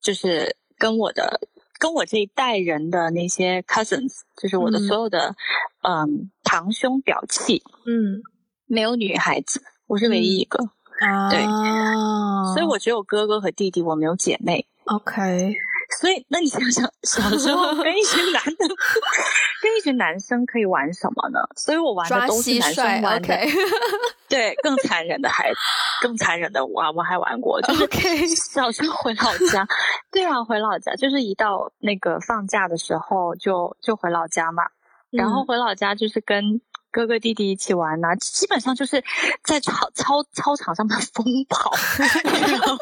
[0.00, 1.40] 就是跟我的
[1.78, 4.86] 跟我这一代人的那些 cousins，就是我的嗯。
[4.86, 5.34] 所有的
[5.82, 8.22] 嗯堂兄表弟，嗯。
[8.70, 10.62] 没有女孩子，我是唯一一个，
[11.00, 11.42] 啊，对。
[12.52, 14.66] 所以我只有哥哥和弟弟，我没有姐妹。
[14.84, 15.56] OK，
[16.00, 18.68] 所以，那你想想，小时候 跟一群男的，
[19.62, 21.40] 跟一群男生可以玩什么呢？
[21.56, 23.38] 所以我玩的都是男生玩的。
[24.28, 25.50] 对，更残忍的还，
[26.02, 29.66] 更残忍的我我还玩过，就是 小时候回老家，
[30.12, 34.64] 对啊，回老家就是一到那个放假的时候就就回老家嘛，
[35.10, 39.02] 然后嗯回老家就是跟哥哥弟弟一起玩呐、基本上就是
[39.44, 41.70] 在操操操场上面 疯跑，
[42.48, 42.76] 然后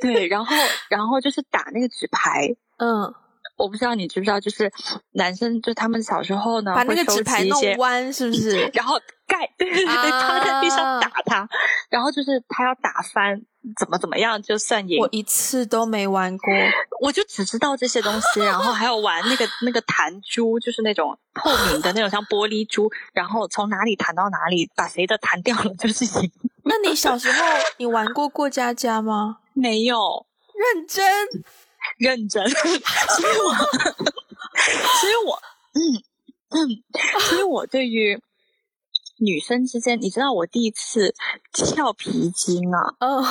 [0.00, 0.56] 对，然后
[0.88, 2.48] 然后就是打那个纸牌。
[2.78, 3.14] 嗯，
[3.56, 4.70] 我不知道你知不知道，就是
[5.12, 8.68] 男生就他们小时候呢，把那个纸牌弄弯，是不是？
[8.74, 8.96] 然后
[9.32, 11.48] 盖， 对对对，趴在地上打他，
[11.88, 13.40] 然后就是他要打翻，
[13.78, 15.08] 怎么怎么样就算赢我。
[15.10, 16.52] 一次都没玩过。
[17.00, 26.30] 我就只知道这些东西，然后还有玩那个那个弹珠，就是那种透明的那种像玻璃珠，然后从哪里弹到哪里，把谁的弹掉了就是赢。
[26.64, 27.44] 那你小时候
[27.78, 29.38] 你玩过过家家吗？
[29.54, 31.04] 没有认真？
[31.98, 33.54] 认真，所以我，
[35.00, 35.42] 所以我，
[35.74, 35.80] 嗯
[36.50, 36.56] 嗯，
[37.20, 38.16] 所以我对于
[39.22, 41.14] 女生之间，你知道我第一次
[41.52, 43.22] 跳皮筋啊，嗯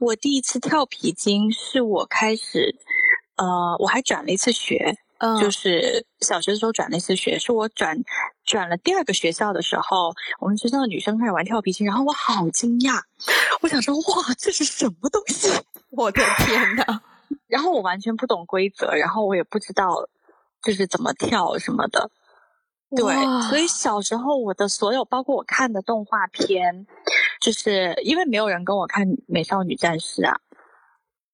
[0.00, 2.76] 我第一次跳皮筋是我开始，
[3.36, 7.96] 呃，我还转了一次学，嗯，就是小学的时候转了一次学，是我转
[8.44, 13.00] 转了第二个学校的时候，我们学校的女生开始玩跳皮筋，然后我好惊讶，
[13.62, 15.50] 我想说哇，这是什么东西？
[15.90, 17.00] 我的天哪！
[17.48, 20.08] 然后我完全不懂规则，然后我也不知道
[20.62, 22.10] 就是怎么跳什么的。
[22.96, 23.14] 对，
[23.48, 26.86] 所以小时候我的所有，包括我看的动画片，
[27.40, 30.40] 就是因为没有人跟我看《美少女战士》啊，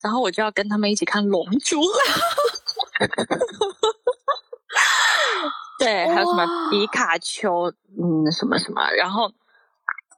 [0.03, 1.81] 然后我就要跟他们一起看《龙珠》。
[5.79, 9.33] 对，还有什么哇皮卡丘，嗯，什么什么，然后，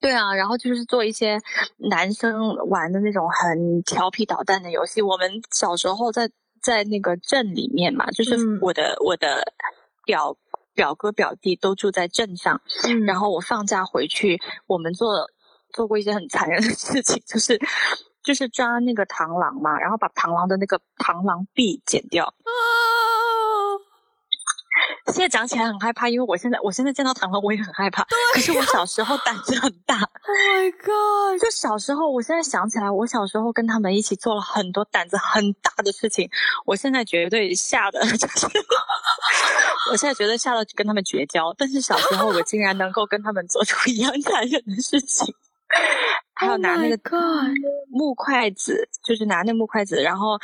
[0.01, 1.41] 对啊，然后就是做一些
[1.79, 5.01] 男生玩的那种很调皮捣蛋的游戏。
[5.01, 6.31] 我们小时候在
[6.61, 9.55] 在那个镇里面嘛，就是嗯我的、我的
[10.05, 10.37] 表
[10.75, 15.31] 表哥表弟都住在镇上，嗯然后我放假回去，我们做
[15.73, 17.59] 做过一些很残忍的事情，就是
[18.23, 22.27] 就是抓那个螳螂嘛，然后把螳螂的那个螳螂臂剪掉。
[22.27, 22.51] 啊
[25.13, 28.05] 现在讲起来很害怕，因为我现在我现在见到螳螂我也很害怕。
[28.33, 29.95] 可是我小时候胆子很大！
[30.27, 31.41] Oh my god！
[31.41, 36.29] 就小时候，我现在想起来，我小时候跟他们一起做了很多胆子很大的事情。
[36.65, 38.47] 我现在绝对吓得， 就是
[39.91, 41.55] 我现在觉得吓得跟他们绝交。
[41.57, 45.35] 但是小时候我竟然能够跟他们做出一样残忍的事情，
[46.35, 47.45] 还有拿那个 Oh
[47.91, 50.39] 木筷子，就是拿那木筷子，然后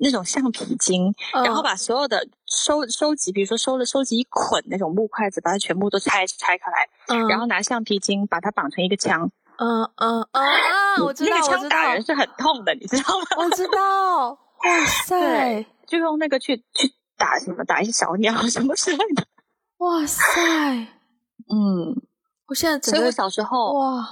[0.00, 13.26] 那种橡皮筋，然后嗯把所有的收收集，比如说收了收集一捆那种木筷子，把它全部都拆拆开来，嗯，然后拿橡皮筋把它绑成一个枪，嗯嗯嗯啊，我知道，那个枪打人，是很痛的，你知道吗？
[13.44, 14.30] 我知道。
[14.60, 19.24] 哇塞，就用那个去去打什么打一些小鸟什么之类的。
[19.78, 20.20] 哇塞！
[21.48, 21.96] 嗯，
[22.46, 24.06] 我现在整所以我个小时候哇，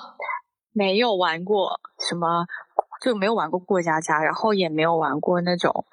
[0.72, 2.46] 没有玩过什么，
[3.00, 5.84] 就没有玩过过家家，然后也没有玩过那种，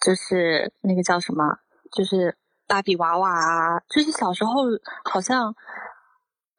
[0.00, 1.58] 就是那个叫什么，
[1.92, 4.52] 就是芭比娃娃啊，就是小时候
[5.04, 5.54] 好像。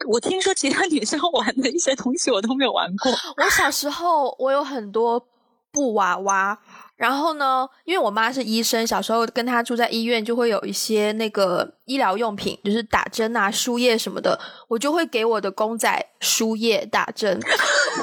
[0.05, 5.25] 我听说其他女生玩的一些东西我都没有玩过，我小时候我有很多
[5.71, 6.59] 布娃娃，
[7.03, 14.39] 然后呢，因为我妈是医生，小时候跟她住在医院，就会有一些那个医疗用品，就是打针啊、输液什么的，
[14.69, 17.37] 我就会给我的公仔输液打针，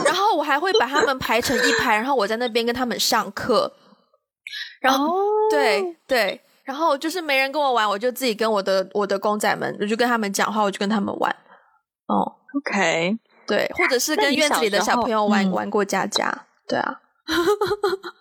[0.04, 3.72] 然后我还会把他们排成一排，然后我在那边跟他们上课，
[4.82, 11.34] 然后、哦对对，然后就是没人跟我玩，我就自己跟我的我的公仔们，我就跟他们讲话，我就跟他们玩，
[12.06, 15.50] 哦，，OK，对，或者是跟院子里的小朋友玩、嗯。
[15.52, 17.00] 玩过家家，对啊。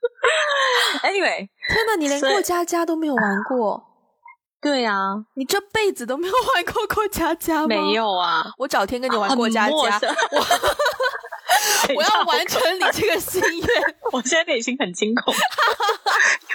[1.02, 3.82] Anyway，天哪，你连过家家都没有玩过，
[4.60, 7.66] 对啊，你这辈子都没有玩过过家家吗？
[7.68, 9.80] 没，有啊，我找天跟你玩过家家，我
[11.96, 13.66] 我要完成你这个心愿。
[14.12, 15.32] 我现在内心很惊恐，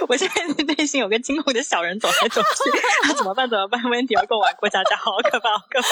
[0.07, 2.47] 我现在内心有个惊恐的小人走来走去，
[3.03, 3.49] 他怎么办？
[3.49, 3.81] 怎么办？
[3.89, 5.87] 温迪要跟我玩过家家，好可怕，好可怕。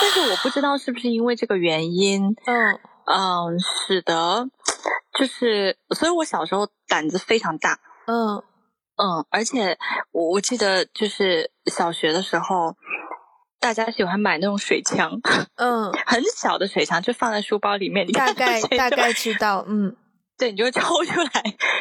[0.00, 4.48] 但是我不知道是不是因为这个原因，嗯嗯，使得
[5.20, 8.42] 就是，所以我小时候胆子非常大，嗯。
[9.02, 9.78] 嗯，而且
[10.12, 12.76] 我我记得就是小学的时候，
[13.58, 15.18] 大家喜欢买那种水枪，
[15.56, 19.96] 嗯， 很小的水枪，就放在书包里面，你大概大概知道，嗯。
[20.36, 21.30] 对，你就会抽出来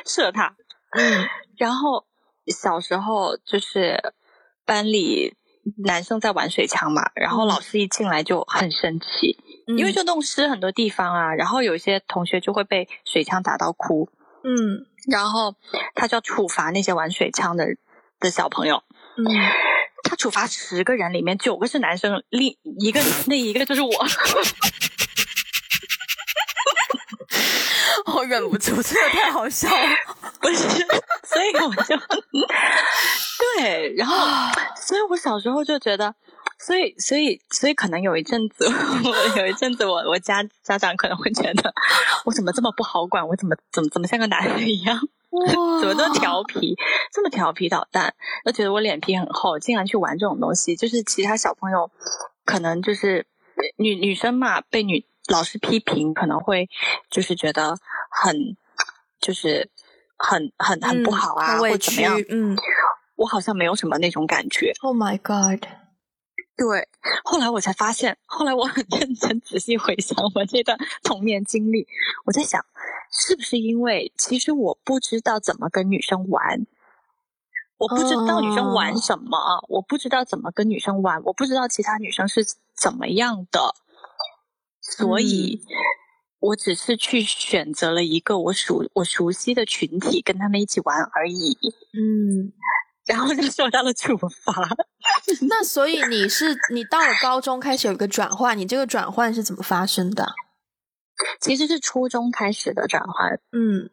[0.06, 0.56] 射它。
[0.98, 1.28] 嗯。
[1.58, 2.06] 然后
[2.48, 4.14] 小时候就是
[4.66, 5.36] 班里
[5.84, 7.48] 男生在玩水枪嘛，然后嗯。
[7.48, 9.38] 老师一进来就很生气，
[9.70, 14.10] 嗯，因为就弄湿很多地方啊，然后有一些同学就会被水枪打到哭，
[14.44, 15.56] 嗯然后
[15.96, 17.66] 他就要处罚那些玩水枪的
[18.20, 18.84] 的小朋友。
[19.18, 19.24] 嗯，
[20.04, 23.90] 他处罚十个人，里面九个是男生，另一个那一个就是我。
[28.14, 29.88] 我忍不住，这个太好笑了。
[30.42, 30.68] 不是，
[31.24, 31.96] 所以我就
[33.58, 34.16] 对，然后，
[34.76, 36.14] 所以我小时候就觉得，
[36.60, 41.74] 所以，所以，所以可能有一阵子，我 有一阵子我，我家家长可能会觉得
[42.26, 45.00] 我怎么这么不好管，我怎么怎么怎么像个男人一样，
[45.82, 46.76] 怎么这么调皮，
[47.14, 51.90] 这么调皮捣蛋，都觉得我脸皮很厚，竟然去玩这种东西，就是其他小朋友
[52.46, 53.26] 可能就是
[53.78, 56.70] 女女生嘛，被女老师批评，可能会
[57.10, 57.78] 就是觉得
[58.10, 58.58] 很
[59.22, 59.70] 就是
[60.18, 62.22] 很很很不好啊，或怎么样，。
[62.30, 62.58] 嗯
[63.16, 64.72] 我好像没有什么那种感觉。
[64.82, 65.66] ，Oh my God，
[66.60, 66.88] 对，
[67.24, 71.88] 后来我才发现，后来我很认真仔细回想我这段童年经历，
[72.26, 72.64] 我在想，
[73.10, 76.68] 是不是因为其实我不知道怎么跟女生玩，
[77.78, 82.46] 我不知道女生玩什么，我不知道怎么跟女生玩，我不知道其他女生是
[82.76, 83.74] 怎么样的，
[84.82, 85.62] 所以。
[86.42, 91.58] 我只是去选择了一个我熟我熟悉的群体，跟他们一起玩而已，
[91.92, 92.54] 嗯，
[93.10, 94.54] 然后就受到了处罚。
[95.50, 100.28] 那所以你是你到了高中开始有一个转换，你这个转换是怎么发生的？
[101.42, 103.90] 其实是初中开始的转换，嗯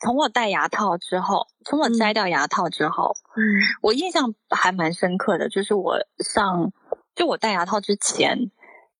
[0.00, 3.42] 从我戴牙套之后，从我摘掉牙套之后，嗯
[3.80, 6.72] 我印象还蛮深刻的，就是我上
[7.14, 8.50] 就我戴牙套之前，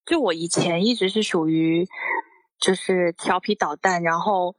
[0.06, 1.86] 就我以前一直是属于
[2.60, 4.54] 就是调皮捣蛋，然后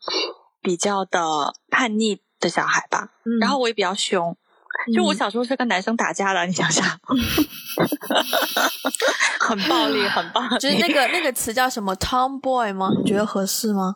[0.62, 4.38] 比较的叛逆的小孩吧，嗯，然后我也比较凶。
[4.93, 6.86] 就我嗯小时候是跟男生打架的，你想想，
[9.39, 10.58] 很暴力，很暴力。
[10.60, 12.89] 就是那个那个词叫什么 tomboy 吗？
[12.97, 13.95] 你觉得合适吗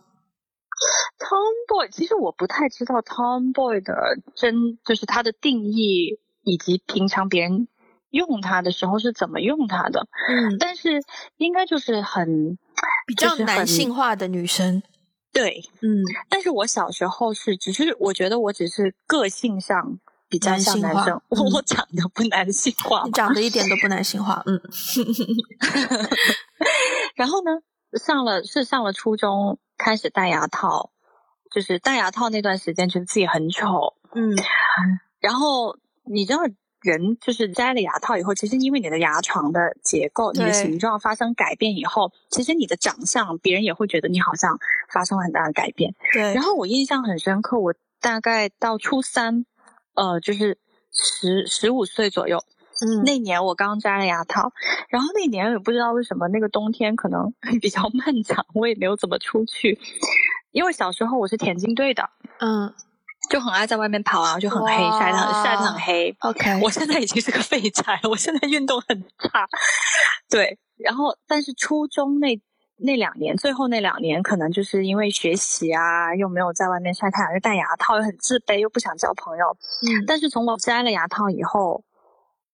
[1.19, 3.95] ？Tomboy，其实我不太知道 Tomboy 的
[4.35, 7.67] 真就是它的定义，以及平常别人
[8.09, 10.07] 用它的时候是怎么用它的。
[10.29, 11.01] 嗯，但是
[11.37, 12.57] 应该就是很
[13.07, 14.83] 比较男性化的女生。
[15.31, 15.63] 对。
[15.81, 19.99] 嗯但是我小时候是，只是我觉得我只是个性上
[20.33, 23.11] 比较像男生，我长得不男性化你。
[23.11, 24.41] 长得一点都不男性化。
[24.47, 24.59] 嗯
[27.13, 27.51] 然后呢，
[28.03, 30.89] 上了是上了初中开始戴牙套，
[31.53, 34.35] 就是戴牙套那段时间觉得自己很丑，嗯
[35.19, 36.39] 然后你知道，
[36.81, 44.57] 人就是摘了牙套以后，其实因为你的牙床的结构、你的形状发生改变以后，其实你的长相，别人也会觉得你好像
[44.91, 45.93] 发生了很大的改变。
[46.11, 46.41] 对然。
[46.41, 49.45] 后我印象很深刻，我大概到初三，
[49.95, 50.57] 呃，就是
[50.91, 52.43] 十十五岁左右，
[52.81, 54.51] 嗯，那年我刚摘了牙套，
[54.89, 59.79] 然后那年也不知道为什么那个冬天可能比较 漫长，我也没有怎么出去。
[60.51, 62.73] 因为小时候我是田径队的，嗯
[63.29, 64.67] 就很爱在外面跑啊，就很黑，
[64.99, 66.15] 晒得很晒得很黑。
[66.19, 69.47] ，OK，我现在已经是个废柴，我现在运动很差。
[70.29, 72.35] 对，然后但是初中那
[72.77, 79.45] 那两年，最后那两年，可能就是因为学习啊，又没有在外面晒太阳，又戴牙套，又很自卑，又不想交朋友。
[79.87, 81.83] 嗯但是从我摘了牙套以后，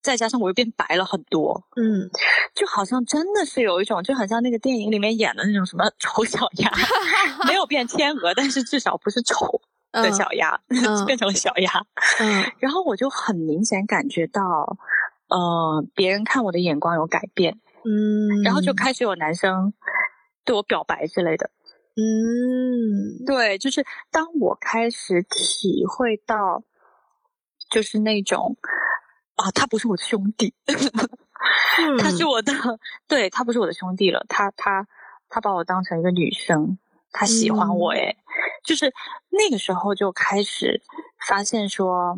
[0.01, 2.09] 再加上我又变白了很多，嗯，
[2.55, 6.71] 就好像真的是有一种，就很像那个电影里面演的那种什么丑小鸭，
[7.47, 9.61] 没有变天鹅，但是至少不是丑
[9.91, 11.71] 的嗯小鸭，嗯 变成了小鸭。
[12.19, 14.77] 嗯然后我就很明显感觉到，
[15.29, 19.73] 呃，别人看我的眼光有改变，嗯，然后就开始有男生
[20.49, 21.51] 对我表白之类的。
[21.95, 23.23] 嗯。
[23.23, 26.63] 对，就是当我开始体会到，
[27.69, 28.57] 就是那种
[29.35, 30.55] 啊，他不是我的兄弟，
[32.01, 32.51] 他是我的，
[33.07, 34.87] 对他不是我的兄弟了，他他
[35.29, 36.79] 他把我当成一个女生，
[37.11, 38.17] 他喜欢我，诶，
[38.63, 38.91] 就是
[39.29, 40.81] 那个时候就开始
[41.27, 42.17] 发现说，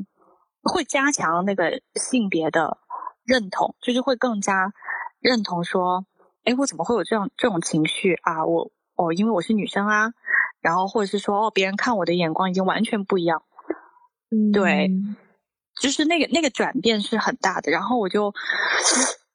[0.63, 2.77] 会加强那个性别的
[3.25, 4.73] 认同，就是会更加
[5.19, 6.05] 认同说，
[6.43, 8.45] 哎，我怎么会有这样这种情绪啊？
[8.45, 10.13] 我哦，因为我是女生啊，
[10.61, 13.43] 然后或者是说，哦，别人看我的眼光已经完全不一样。
[14.33, 14.89] 嗯对
[15.81, 18.33] 就是那个那个转变是很大的，然后我就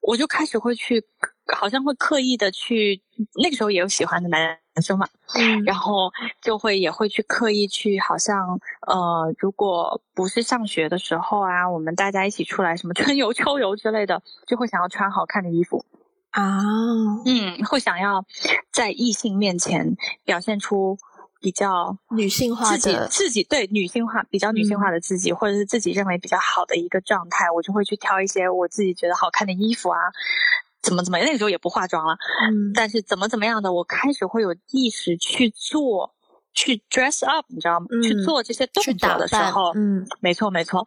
[0.00, 1.04] 我就开始会去，
[1.52, 3.02] 好像会刻意的去，
[3.42, 15.84] 那个时候也有喜欢的男生嘛，嗯然后就会也会去刻意去，好像呃，如果不是上学的时候啊，我们大家一起出来什么春游、秋游之类的，就会想要穿好看的衣服，
[16.36, 16.60] 啊，
[17.24, 18.26] 嗯，会想要
[18.70, 20.98] 在异性面前表现出
[21.40, 29.98] 比较女性化自己，自己对女性化比较女性化的自己，或者是自己认为比较好的一个状态，我就会去挑一些我自己觉得好看的衣服啊，
[30.82, 32.18] 怎么怎么，那个时候也不化妆了，
[32.50, 32.72] 嗯。
[32.74, 36.14] 但是怎么怎么样的，我开始会有意识去做，
[36.52, 37.86] 去 dress up，你知道吗？
[37.90, 40.06] 嗯去做这些动作的时候，嗯。
[40.20, 40.86] 没错没错，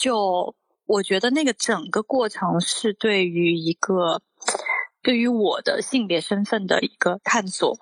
[0.00, 0.54] 就
[0.86, 4.22] 我觉得那个整个过程是对于一个
[5.06, 7.78] 对于我的性别身份的一个探索，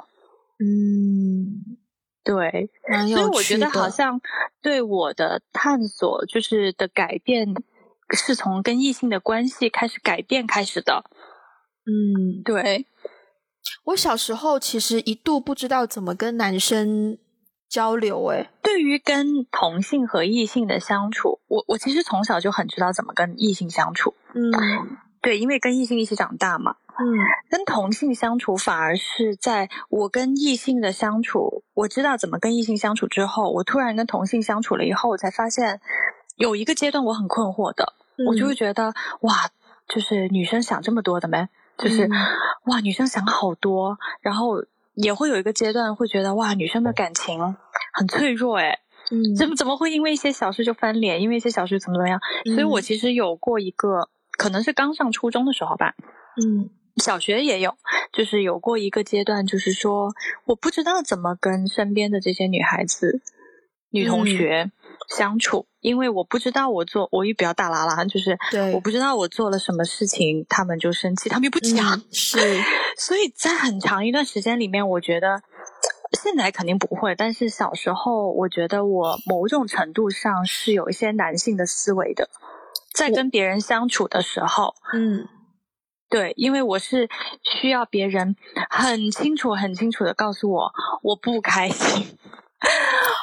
[0.59, 1.79] 嗯，
[2.23, 2.69] 对，
[3.09, 4.21] 所以我觉，得好像
[4.61, 7.55] 对我的探索就是的改变，
[8.15, 11.03] 是从跟异性的关系开始改变开始的。
[11.87, 12.85] 嗯，对，
[13.85, 17.17] 我小时候其实一度不知道怎么跟男生
[17.71, 24.13] 交流，诶，对于跟同性和异性的相处，我我其实从小就很知道怎么跟异性相处。
[24.35, 24.53] 嗯
[25.25, 27.05] 对，因为跟异性一起长大嘛，嗯
[27.51, 35.81] 跟同性相处反而是在我跟异性的相处，我知道怎么跟异性相处之后，我突然跟同性相处了以后，我才发现
[36.37, 37.95] 有一个阶段我很困惑的，
[38.29, 39.49] 我就会觉得哇，
[39.89, 41.49] 就是女生想这么多的没？
[41.77, 42.11] 就是、嗯
[42.67, 44.65] 哇，女生想好多，然后
[44.95, 47.57] 也会有一个阶段会觉得哇，女生的感情
[47.93, 48.79] 很脆弱诶，
[49.11, 51.21] 嗯怎么怎么会因为一些小事就翻脸？
[51.21, 52.21] 因为一些小事怎么怎么样？
[52.55, 54.09] 所以我嗯其实有过一个，
[54.39, 55.95] 可能是刚上初中的时候吧，
[56.43, 56.71] 嗯。
[57.03, 57.75] 小学也有，
[58.13, 60.15] 就是有过一个阶段，就是说
[60.45, 63.21] 我不知道怎么跟身边的这些女孩子、
[63.91, 64.71] 女同学
[65.09, 72.39] 相处，因为我不知道我做，我也比较大啦啦，就是对我不知道我做了什么事情，他们就生气，他们又不讲，嗯是。
[72.97, 75.43] 所以在很长一段时间里面，我觉得
[76.13, 82.29] 现在肯定不会，但是小时候我觉得我某种程度上是有一些男性的思维的，
[82.95, 85.29] 在跟别人相处的时候，嗯。
[86.11, 87.09] 对，因为我是
[87.43, 88.37] 需要别人
[88.71, 90.73] 很清楚、很清楚的告诉我
[91.03, 92.17] 我不开心，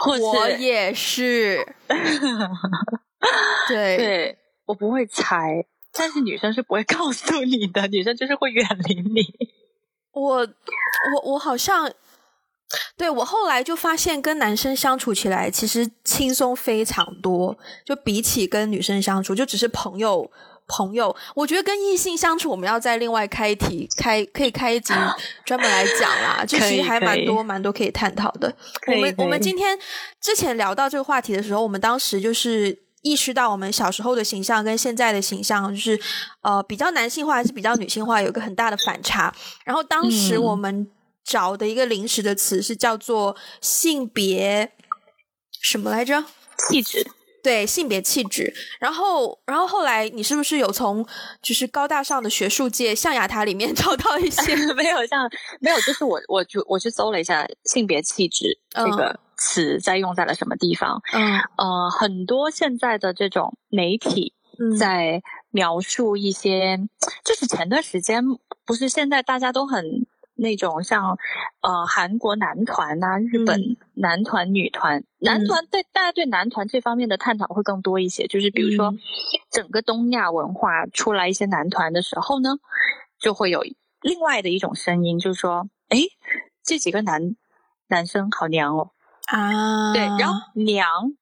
[0.01, 1.73] 或是我也是，
[3.69, 9.21] 对对我不会猜，但是女生是不会告诉你的，女生就是会远离你。
[10.11, 11.89] 我我我好像，
[12.97, 20.31] 对我后来就发现跟男生相处起来其实轻松非常多，就比起跟女生相处，就只是朋友。
[20.67, 24.93] 朋友，我觉得跟异性相处，我们要再另外开一题，开可以开一集
[25.43, 26.45] 专门来讲啦。
[26.47, 28.53] 就其实还蛮多蛮多可以探讨的。
[28.87, 29.77] 我们我们今天
[30.21, 35.99] 之前聊到这个话题的时候，我们当时就是意识到我们小时候的形象跟现在的形象，就是
[36.39, 39.33] 呃比较男性化还是比较女性化，有一个很大的反差。
[39.65, 40.87] 然后当时嗯我们
[41.23, 44.71] 找的一个临时的词是叫做性别
[45.61, 46.23] 什么来着？
[46.69, 47.05] 气质，
[47.43, 51.03] 对性别气质，然后，然后后来你是不是有从
[51.41, 54.55] 就是高大上的学术界象牙塔里面 找到一些？
[54.75, 55.27] 没有像
[55.59, 61.01] 没有，就是我我就我去搜了一下性别气质这个词在用在了什么地方。
[61.13, 66.77] 嗯呃，很多现在的这种媒体嗯在描述一些，
[67.25, 68.23] 就是前段时间
[68.65, 70.05] 不是现在大家都很
[70.41, 71.17] 那种像
[71.61, 78.93] 呃韩国男团啊、日本男团、女团，男团对大家对男团这方面的探讨会更多一些，就是比如说
[79.49, 82.49] 整个东亚文化出来一些男团的时候呢，
[83.19, 83.63] 就会有
[84.01, 85.99] 另外的一种声音，就是说，哎，
[86.63, 87.35] 这几个男
[87.87, 88.91] 男生好娘哦
[89.27, 90.33] 啊，对，然后。
[90.55, 91.13] 娘。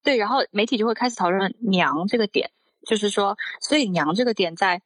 [0.00, 2.50] 对，然后媒体就会开始讨论“娘”这个点，
[2.86, 4.80] 就是说，所以“娘”这个点在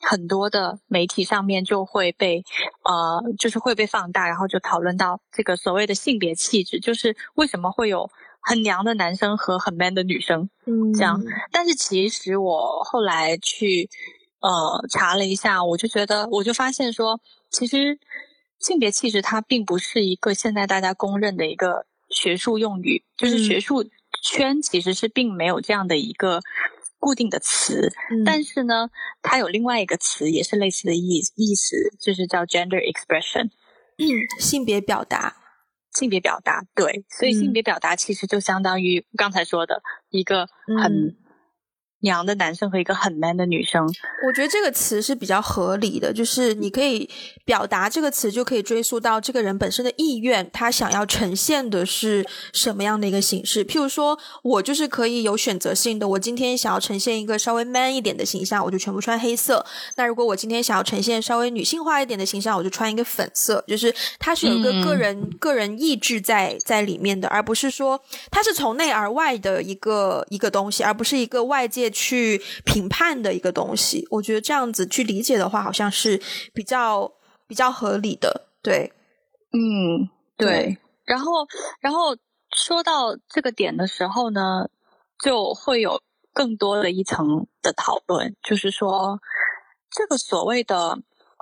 [0.00, 2.44] 很多的媒体上面就会被
[2.84, 11.22] 呃，就是会被放大，然后就讨论到这个所谓的性别气质，就是为什么会有很娘的男生和很 man 的女生，嗯，这样。
[11.52, 13.88] 但是其实我后来去
[14.40, 17.20] 呃查了一下，我就觉得，我就发现说，
[17.50, 17.98] 其实
[18.58, 23.84] 性别气质它并不是一个现在大家公认的一个学术用语，就是学术。
[24.22, 26.40] 圈其实是并没有这样的一个
[27.00, 27.90] 固定的词，
[28.24, 28.90] 但是呢，
[29.22, 33.46] 它有另外一个词，也是类似的意意思，就是叫 gender expression，
[33.98, 34.06] 嗯，
[34.38, 35.34] 性别表达，
[35.92, 40.46] 性别表达，对，所以性别表达其实就相当于刚才说的一个
[40.80, 41.16] 很。
[42.00, 43.86] 娘的男生和一个很 man 的女生，
[44.26, 47.08] 我觉得这个词是比较合理的，就是你可以
[47.44, 53.62] 表达这个词，就可以追溯到这个人本身的意愿，他想要呈现的是什么样的一个形式。
[53.62, 59.62] 譬如说，我就是可以有选择性的，我今天想要呈现一个稍微 man 一点的形象，我就全部穿黑色；
[59.96, 63.62] 那如果我今天想要呈现稍微女性化一点的形象，我就穿一个粉色。
[63.66, 71.89] 就是它是有一个个人个人意志在在里面的，而不是说它是从内而外的一个一个东西，而不是一个外界。
[71.90, 76.20] 去评判的一个东西，我觉得这样子去理解的话，好像是
[76.54, 77.12] 比较
[77.46, 78.48] 比较合理的。
[78.62, 78.92] 对，
[79.52, 80.78] 嗯，对。
[81.04, 81.46] 然后，
[81.80, 82.16] 然后
[82.54, 84.68] 说到这个点的时候呢，
[85.24, 86.00] 就会有
[86.32, 89.20] 更多的一层的讨论，就是说，
[89.90, 90.98] 这个所谓的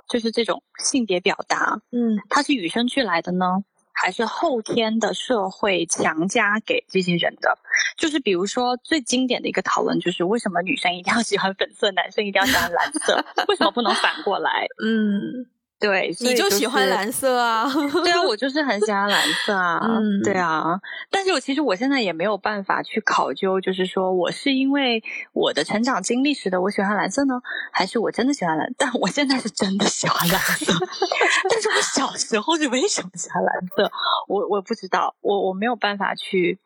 [0.09, 3.63] 就是这种性别表达，嗯，它是与生俱来的呢？
[4.01, 7.57] 还是后天的社会强加给这些人的，
[7.97, 13.25] 就是比如说最经典的一个讨论，就是为什么女生一定要喜欢粉色，男生一定要喜欢蓝色？
[13.49, 14.65] 为什么不能反过来？
[14.83, 15.45] 嗯。
[15.79, 17.65] 对，你就喜欢蓝色啊？
[18.03, 19.79] 对啊，我就是很喜欢蓝色啊。
[19.81, 20.77] 嗯，对啊。
[21.09, 25.01] 但是我其实我现在也没有办法去考究，就是说我是因为
[25.31, 27.35] 我的成长经历使得我喜欢蓝色呢，
[27.71, 28.67] 还是我真的喜欢蓝？
[28.77, 30.73] 但我现在是真的喜欢蓝色。
[31.49, 33.89] 但是我小时候是为什么喜欢蓝色？
[34.27, 36.59] 我我不知道，我我没有办法去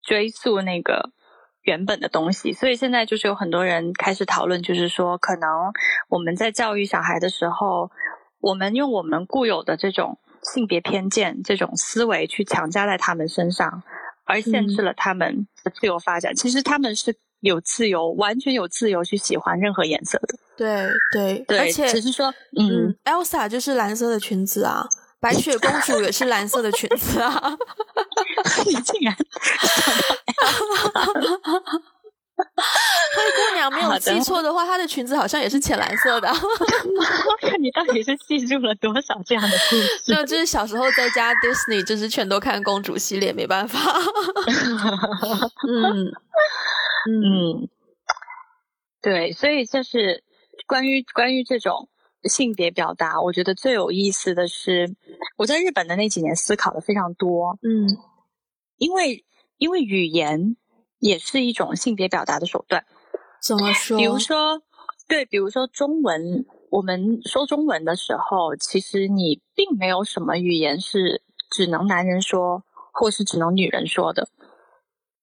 [0.00, 1.10] 追溯那个
[1.62, 2.52] 原本的东西。
[2.52, 5.50] 所以现在就是有很多人开始讨论，就是说可能
[6.08, 7.90] 我们在教育小孩的时候。
[8.44, 13.82] 我们用我们固有的这种性别偏见、这种思维去强加在他们身上，
[14.26, 16.34] 而限制了他们的自由发展。
[16.34, 20.36] 其实他们是有自由，完全有自由去喜欢任何颜色的。
[20.56, 24.86] 对对对，而且只是说，嗯，Elsa 就是蓝色的裙子啊，
[25.20, 27.56] 白雪公主也是蓝色的裙子啊。
[28.66, 29.16] 你竟然。
[32.36, 36.28] 灰姑娘没有记错的话，她的裙子好像也是浅蓝色的。
[37.60, 40.14] 你到底是记住了多少这样的故事？
[40.14, 43.78] 就就是小时候在家 Disney，就是全都看公主系列，没办法。
[45.68, 46.12] 嗯
[47.06, 47.68] 嗯，
[49.00, 50.24] 对，所以就是
[50.66, 51.88] 关于关于这种
[52.24, 54.96] 性别表达，我觉得最有意思的是，
[55.36, 57.58] 我在日本的那几年思考的非常多。
[57.62, 57.86] 嗯，
[58.78, 59.24] 因为
[59.56, 60.56] 因为语言。
[61.04, 62.82] 也是一种性别表达的手段，
[63.46, 63.98] 怎么说？
[63.98, 64.62] 比如说，
[65.06, 74.28] 对，比如说中文，我们说中文的时候，其实你并没有什么语言是只能男人说，或是只能女人说的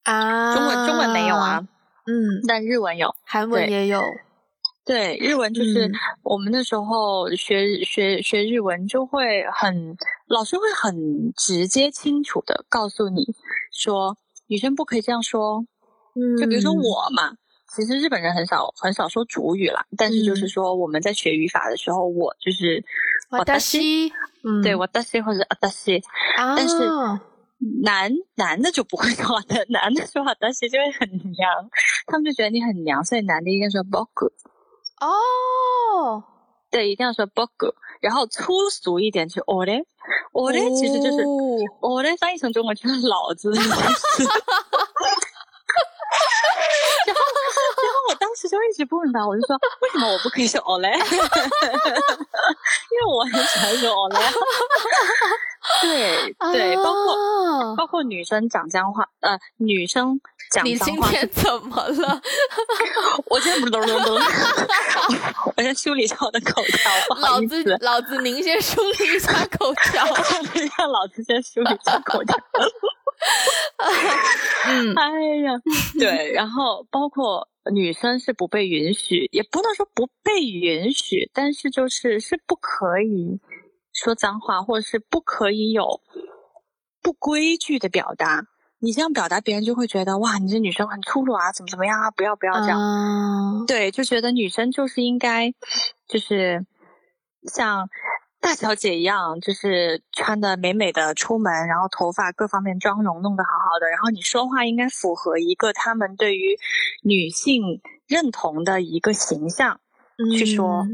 [0.03, 0.53] 啊。
[0.53, 1.67] 中文中文没有啊，
[2.05, 4.03] 嗯，但日文有，韩文也有。
[4.85, 13.25] 对，日文就是我们那时候学学学日文，就会很老师会很直接清楚的告诉你
[13.71, 14.15] 说，
[14.51, 15.65] 女生不可以这样说。
[16.13, 17.31] 嗯，就比如说我嘛，
[17.73, 22.83] 其实日本人很少很少说主语啦，但是就是说我们在学语法的时候，我就是
[23.29, 24.11] 我达西，
[24.61, 26.03] 对我达西或者阿达西，
[26.35, 26.75] 但是。
[27.83, 31.69] 男男的就不会说的，男的说阿达西就会很娘，
[32.07, 34.31] 他们就觉得你很娘，所以男的一定要说 boku。
[34.99, 36.23] 哦，
[36.71, 37.71] 对，一定要说 boku，
[38.01, 41.23] 然后粗俗一点就 ore，ore 其实就是
[41.79, 43.69] ore 翻译成中文就是老子的意思。
[47.05, 50.89] 然后，然后我当时就一直不明白，我就说 为什么我不可以说 ole？
[50.89, 50.93] 因
[52.97, 54.15] 为我很喜欢说 ole。
[55.81, 60.19] 对对，包括包括女生讲脏话，呃，女生
[60.51, 62.21] 讲你今天怎么了？
[63.29, 64.15] 我今天不咚咚咚，
[65.55, 66.91] 我先梳理一下我的口条。
[67.17, 70.03] 老子老子，您先梳理一下口条，
[70.77, 72.35] 让老子先梳理一下口条。
[74.65, 75.11] 嗯，哎
[75.45, 75.53] 呀，
[75.99, 83.39] 对，然后包括女生是不被允许，也不能说不被允许，但是就是是不可以
[83.93, 86.01] 说脏话，或者是不可以有
[87.01, 88.47] 不规矩的表达。
[88.79, 92.09] 你这样表达，别人就会觉得哇，你这女生很粗鲁啊，怎么怎么样啊？
[92.11, 93.65] 不要不要这样。
[93.67, 95.53] 对，就觉得女生就是应该
[96.07, 96.65] 就是
[97.53, 97.89] 像。
[98.41, 106.57] 大小姐一样，就是穿的美美的出门，然后头发各方面妆容弄得好好的，然后你说话应该符合一个他们对于
[107.03, 109.79] 女性认同的一个形象
[110.37, 110.87] 去说。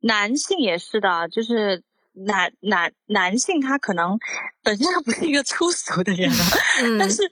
[0.00, 4.18] 男性也是的，就是男男男性他可能
[4.62, 6.30] 本身他不是一个粗俗的人，
[6.98, 7.22] 但是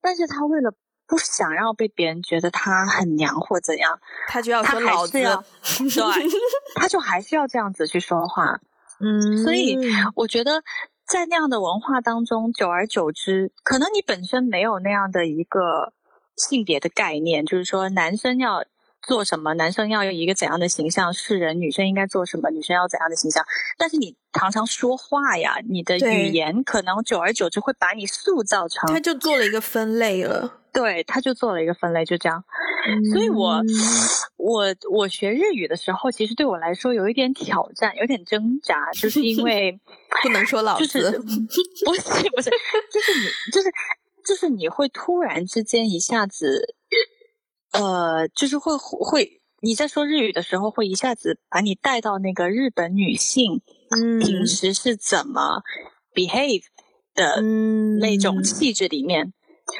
[0.00, 0.72] 但是他为了
[1.06, 5.32] 不想要被别人觉得他很娘或怎样，他就要说老子，对，
[6.76, 8.60] 他就还是要这样子去说话。
[9.04, 9.76] 嗯，所以
[10.14, 10.62] 我觉得
[11.04, 15.92] 在那样的文化当中，久而久之，可能你本身没有那样的一个
[16.36, 18.64] 性别的概念，就是说男生要
[19.06, 23.44] 做什么，男生要有一个怎样的形象示人，女生应该做什么，女生要怎样的形象。
[23.76, 30.60] 但是你常常说话呀，你的语言可能久而久之会把你塑造成，他就做了一个分类了。
[30.72, 32.42] 对，他就做了一个分类，就这样。
[33.12, 33.60] 所以我
[34.38, 39.78] 我我学日语的时候，其实对我来说有一点挑战，有点挣扎，就是因为
[40.22, 41.10] 不能说老是，
[41.84, 42.50] 不是不是，
[42.90, 43.70] 就是你就是
[44.24, 46.74] 就是你会突然之间一下子，
[47.72, 53.62] 呃，就是会会你在说日语的时候，会一下子把你带到那个日本女性
[54.20, 55.62] 平时是怎么
[56.14, 56.62] behave
[57.14, 57.40] 的
[58.00, 59.32] 那种气质里面。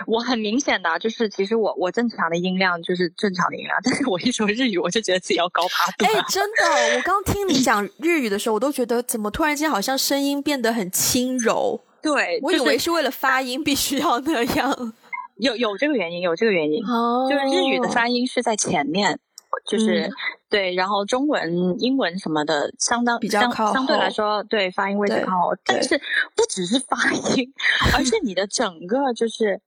[0.07, 6.07] 我很明显的就是，其实我我正常的音量就是正常的音量，但是我一说日语，我就觉得自己要高八度。
[6.07, 11.81] 哎，真的，我刚听你讲日语的时候，我都觉得怎么突然间好像声音变得很轻柔。
[12.01, 14.95] 对，我以为是为了发音必须要那样。
[15.37, 16.85] 有有这个原因，有这个原因。
[16.85, 19.19] 哦，就是日语的发音是在前面，
[19.67, 20.11] 就是
[20.49, 25.57] 对，然后中文、英文什么的相当比较靠相对来说，对发音位置靠后。
[25.65, 25.99] 但是
[26.35, 26.97] 不只是发
[27.37, 27.53] 音，
[27.95, 29.61] 而是你的整个就是。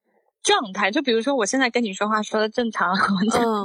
[0.46, 2.96] 状态就比如说，我现在跟你说话说的正常，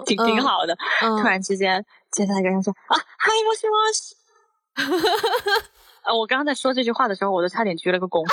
[0.07, 0.74] 挺挺好的。
[0.98, 4.14] 突然之间接下来跟人说啊，嗨，我是我是。
[6.05, 8.24] 呃，我刚刚在说这句话的时候，我都差点鞠了个躬，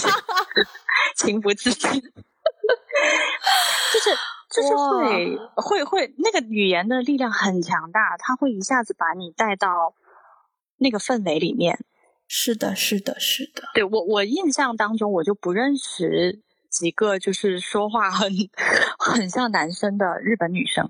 [1.16, 2.02] 情不自禁。
[3.92, 4.10] 就是
[4.50, 9.94] 就是会会会那个语言的力量很强大，它会一下子把你带到
[10.78, 11.78] 那个氛围里面。
[12.28, 13.62] 是的，是的，是的。
[13.74, 16.42] 对我我印象当中，我就不认识。
[16.70, 18.30] 几个就是说话很
[18.98, 20.82] 很像男生的日本女生，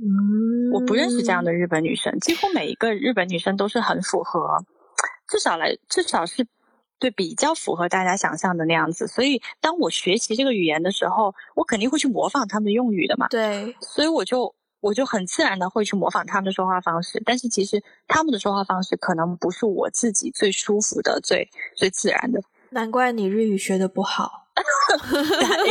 [0.00, 4.64] 嗯，我不认识这样的日本女生，几乎每一个日本女生都是很符合，
[5.28, 6.48] 至少来至少是
[7.00, 9.08] 对比较符合大家想象的那样子。
[9.08, 13.26] 所以当我学习这个语言的时候，我肯定会去模仿他们的用语的嘛。
[13.28, 22.40] 对，所以我就我就很自然的会去模仿他们的说话方式，但是其实他们的说话方式可能不是我自己最舒服的、最最自然的。
[22.70, 24.39] 难怪你日语学的不好。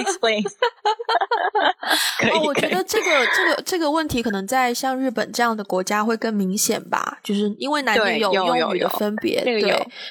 [2.43, 9.61] 我觉得这个这个这个问题可能在像日本这样的国家会更明显吧，就是因为男女有用语的分别，对，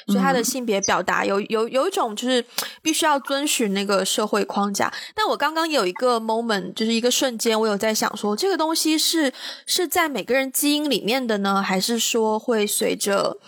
[0.07, 2.45] 所以他的性别表达有有有一种就是
[2.83, 4.93] 必须要遵循那个社会框架。
[5.15, 9.33] 但我刚刚有一个 moment，就是一个瞬间，我有在想说，这个东西是
[9.67, 13.39] 是在每个人基因里面的呢，还是说会随着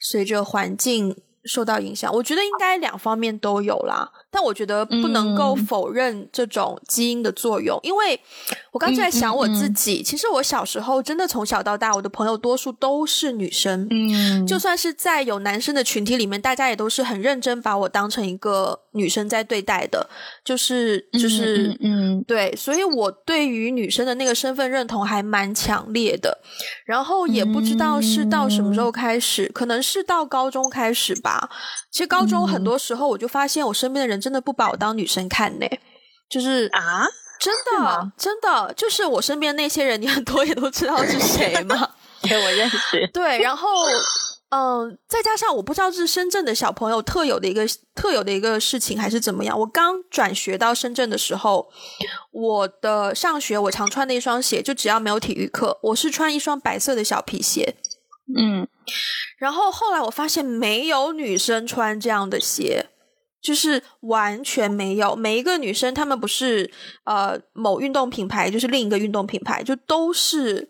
[0.00, 1.16] 随着环境？
[1.48, 4.10] 受到影响，我觉得应该两方面都有啦。
[4.30, 8.20] 但我觉得不能够否认这种基因的作用，因为
[8.72, 13.86] 我刚才在想我自己，其实我小时候真的从小到大，我的朋友多数都是女生。
[13.90, 20.08] 嗯，就算是在有男生的群体里面，大家也都是很认真把我当成一个女生在对待的，
[20.44, 26.38] 就是就是嗯，对，所以我对于女生的那个身份认同还蛮强烈的。
[26.84, 31.48] 然后也不知道是到什么时候开始，可能是到高中开始吧。
[31.90, 35.66] 其实高中很多时候，我就发现我身边的人真的不把我当女生看呢，
[36.28, 37.06] 就是啊，
[37.38, 41.90] 真的真的，就是我身边那些人，你很多也都知道是谁嘛，
[42.22, 43.08] 对我认识。
[43.12, 43.68] 对，然后
[44.48, 49.58] 嗯，再加上我不知道是深圳的小朋友特有的一个特有的一个事情，还是怎么样。
[49.58, 51.68] 我刚转学到深圳的时候，
[52.30, 57.76] 我的上学我常穿的一双鞋，就只要没有体育课，我是穿一双白色的小皮鞋。
[58.36, 58.66] 嗯，
[59.36, 62.86] 然后后来我发现没有女生穿这样的鞋，
[63.40, 65.14] 就是完全没有。
[65.14, 66.70] 每一个女生，她们不是
[67.04, 70.68] 呃某运动品牌，就是另一个运动品牌，就都是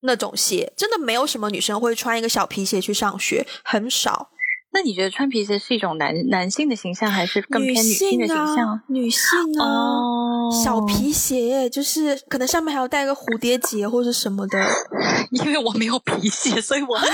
[0.00, 0.72] 那种鞋。
[0.76, 4.30] 真的没有什么女生会穿一个小皮鞋去上学，很少。
[4.78, 8.80] 那你觉得穿皮鞋是一种男男性的形象，还是更偏女性的形象？
[8.86, 14.56] 女性啊，小皮鞋就是可能上面还要带个蝴蝶结或者什么的。
[15.32, 17.08] 因为我没有皮鞋，所以我很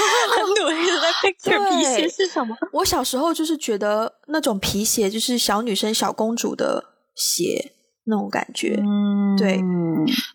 [0.61, 2.55] 努力的在 picture 皮鞋是什么。
[2.71, 6.85] 我小时候就是觉得那种皮鞋就是小女生、小公主的
[7.15, 7.73] 鞋
[8.05, 8.77] 那种感觉。
[8.79, 9.61] 嗯，对，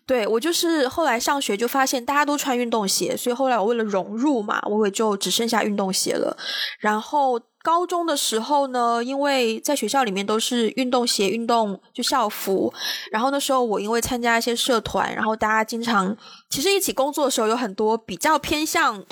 [0.06, 6.36] 对我就是后来上学就发现大家都穿运动鞋，所以后来我为了融入嘛，我也就只剩下运动鞋了。
[6.78, 12.72] 然后高中的时候呢，因为在学校里面都是运动鞋、运动就校服，
[13.12, 16.16] 然后那时候我因为参加一些社团，然后大家经常
[16.48, 19.04] 其实一起工作的时候有很多比较偏向。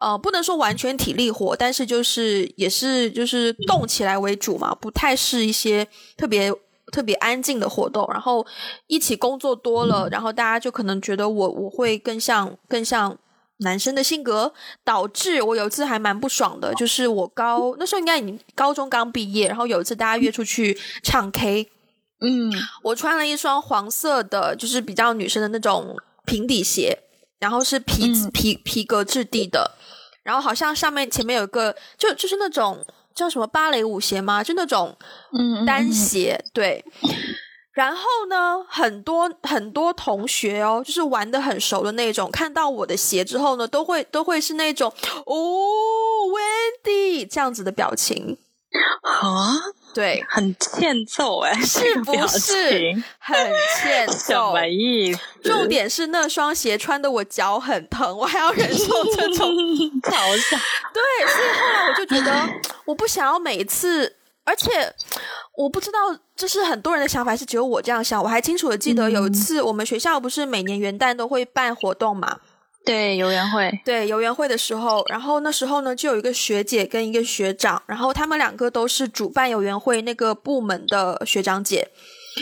[0.00, 5.86] 呃，不能说完全体力活，但是就是也是就是动起来为主嘛，不太是一些
[6.18, 6.52] 特别
[6.94, 8.06] 特别安静的活动。
[8.12, 8.46] 然后
[8.86, 13.18] 一起工作多了，然后大家就可能觉得我我会更像更像
[13.58, 14.52] 男生的性格，
[14.84, 21.68] 导致我有一次还蛮不爽的，就是我高那时候应该已经高中刚毕业，然后有一次大家约出去唱 K，
[22.20, 22.52] 嗯，
[22.84, 26.98] 我穿了一双黄色的，就是比较女生的那种平底鞋，
[27.40, 29.72] 然后是皮皮皮革质地的。
[30.24, 32.82] 然后好像上面前面有个，就就是那种
[33.14, 34.42] 叫什么芭蕾舞鞋吗？
[34.42, 34.96] 就那种
[35.32, 36.84] 嗯单鞋，对。
[37.72, 44.92] 然后呢，很多很多同学哦，就是玩的很熟的那种，看到我的鞋之后呢，都会都会是那种
[45.26, 45.34] 哦
[46.84, 48.38] ，Wendy 这样子的表情
[49.02, 49.54] 啊。
[49.94, 52.92] 对，很欠揍哎， 是不是？
[53.20, 53.36] 很
[53.80, 55.20] 欠揍，什么意思？
[55.44, 59.48] 重点是那双鞋穿的我脚很疼，我还要忍受这种
[60.02, 60.58] 嘲笑。
[60.92, 62.48] 对，所以后来我就觉得，
[62.86, 64.92] 我不想要每次，而且
[65.56, 65.98] 我不知道，
[66.34, 68.20] 就是很多人的想法是只有我这样想。
[68.20, 72.38] 我还清楚的记得有一次，我们学校不是每年元旦都会办活动嘛。
[72.84, 81.88] 对游园会，对游园会的时候，然后那时候呢，就有一个学姐跟一个学长，然后他们两个都是主办游园会那个部门的学长姐。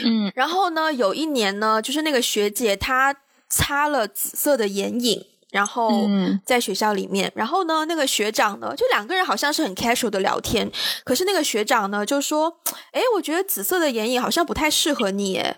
[0.03, 3.15] 嗯，然后呢，有一年呢，就是那个学姐她
[3.49, 5.91] 擦了紫色的眼影，然后
[6.45, 10.69] 在学校里面，然后呢，那个学长呢，就两个人好像是很 casual 的聊天，
[11.05, 12.57] 可是那个学长呢就说
[12.91, 15.57] ：“哎，我觉得紫色的眼影好像不太适合你。”耶。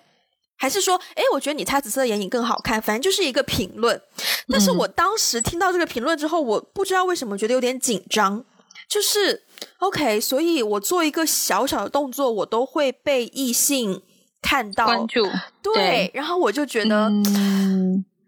[0.58, 2.82] 还是说，哎，我觉得你擦紫色的眼影更好看。
[2.82, 4.02] 反正就是一个评论。
[4.48, 8.46] 但是我当时听到这个评论之后，我不知道为什么觉得有点紧张。
[8.88, 9.44] 就是
[9.80, 14.02] OK，所以我做一个小小的动作，我都会被异性
[14.42, 15.28] 看到关注。
[15.64, 17.12] 对，然后我就觉得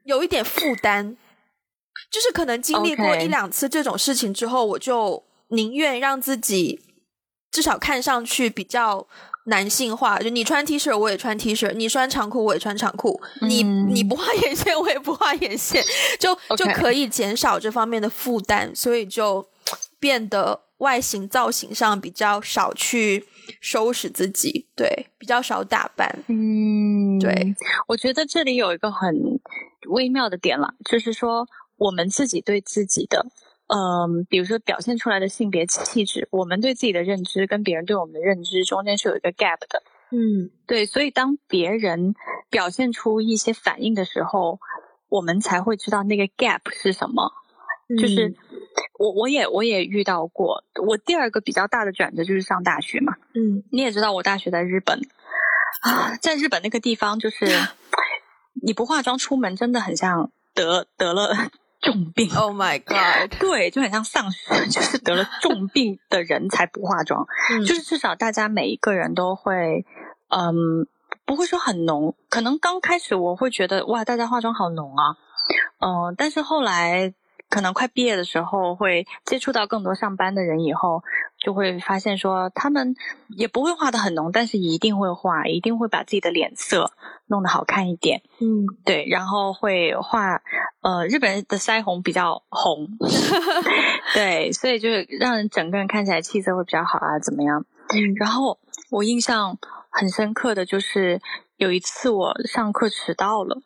[0.05, 1.15] 有一点负担。
[2.09, 6.82] 就是可能经历过一两次这种事情之后，我就宁愿让自己
[7.51, 9.07] 至少看上去比较。
[9.47, 15.83] 男性化，就你穿 T 恤我也穿 T 恤，你穿长裤我也穿长裤，你你不画眼线我也不画眼线，
[16.19, 19.47] 就就可以减少这方面的负担，所以就
[19.99, 23.25] 变得外形造型上比较少去
[23.61, 26.19] 收拾自己，对，比较少打扮。
[26.27, 27.55] 嗯，对，
[27.87, 29.39] 我觉得这里有一个很
[29.89, 33.25] 微妙的点了，就是说我们自己对自己的。
[33.68, 39.84] 嗯，比如说表现出来的性别气质，我们对自己的认知跟别人对我们的认知中间是有一个 gap 的。
[40.09, 42.15] 嗯，对，所以当别人
[42.49, 44.59] 表现出一些反应的时候，
[45.09, 47.34] 我们才会知道那个 gap 是什么。
[47.97, 48.36] 就是
[48.99, 53.13] 我我也我也遇到过，我第二个比较大的转折就是上大学嘛。
[53.34, 54.99] 嗯，你也知道我大学在日本
[55.82, 57.45] 啊，在日本那个地方，就是
[58.61, 61.34] 你不化妆出门，真的很像得得了。
[61.82, 63.32] 重病，Oh my God！
[63.39, 67.25] 对，就很像丧尸， 就是得了重病的人才不化妆，
[67.65, 69.86] 就是至少大家每一个人都会，
[70.30, 70.88] 嗯，
[71.25, 75.17] 不会说很浓，可能刚开始我会觉得哇，大家化妆好浓啊，
[75.80, 77.13] 嗯，但是后来。
[77.49, 81.01] 可能快毕业的时候，会接触到更多上班的人以后，
[81.39, 82.93] 就会发现说，他们
[83.30, 86.91] 也不会画的很浓，但是一定会画，一定会把自己的脸色
[87.28, 88.21] 弄得好看一点。
[88.39, 90.41] 嗯，对，然后会画，
[90.82, 92.88] 呃，日本人的腮红比较红，
[94.13, 97.65] 对，所以就是让人整个人看起来气色会比较好啊，怎么样？
[97.93, 98.57] 嗯，然后
[98.91, 99.57] 我印象
[99.89, 101.21] 很深刻的就是。
[101.57, 103.57] 有一次我上课迟到了，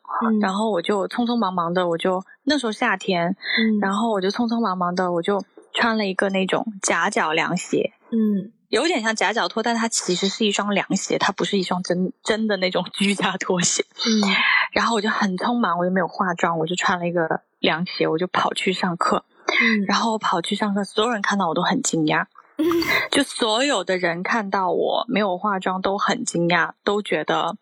[0.42, 3.36] 然后我就匆匆忙忙的，我就那时候夏天，
[3.82, 5.44] 然后我就匆匆忙忙的，我就
[5.74, 14.34] 穿了一个那种夹脚凉鞋，嗯，有点像夹脚拖，但它其实是一双凉鞋，它不是一双真真的那种居家拖鞋，嗯，
[14.72, 22.26] 然后我就很匆忙，我又没有化妆，我就穿了一个凉鞋，我就跑去上课，嗯，然后我跑去上课，所有人看到我都很惊讶。
[23.12, 27.58] 就所有的人看到我没有化妆都很惊讶，都觉得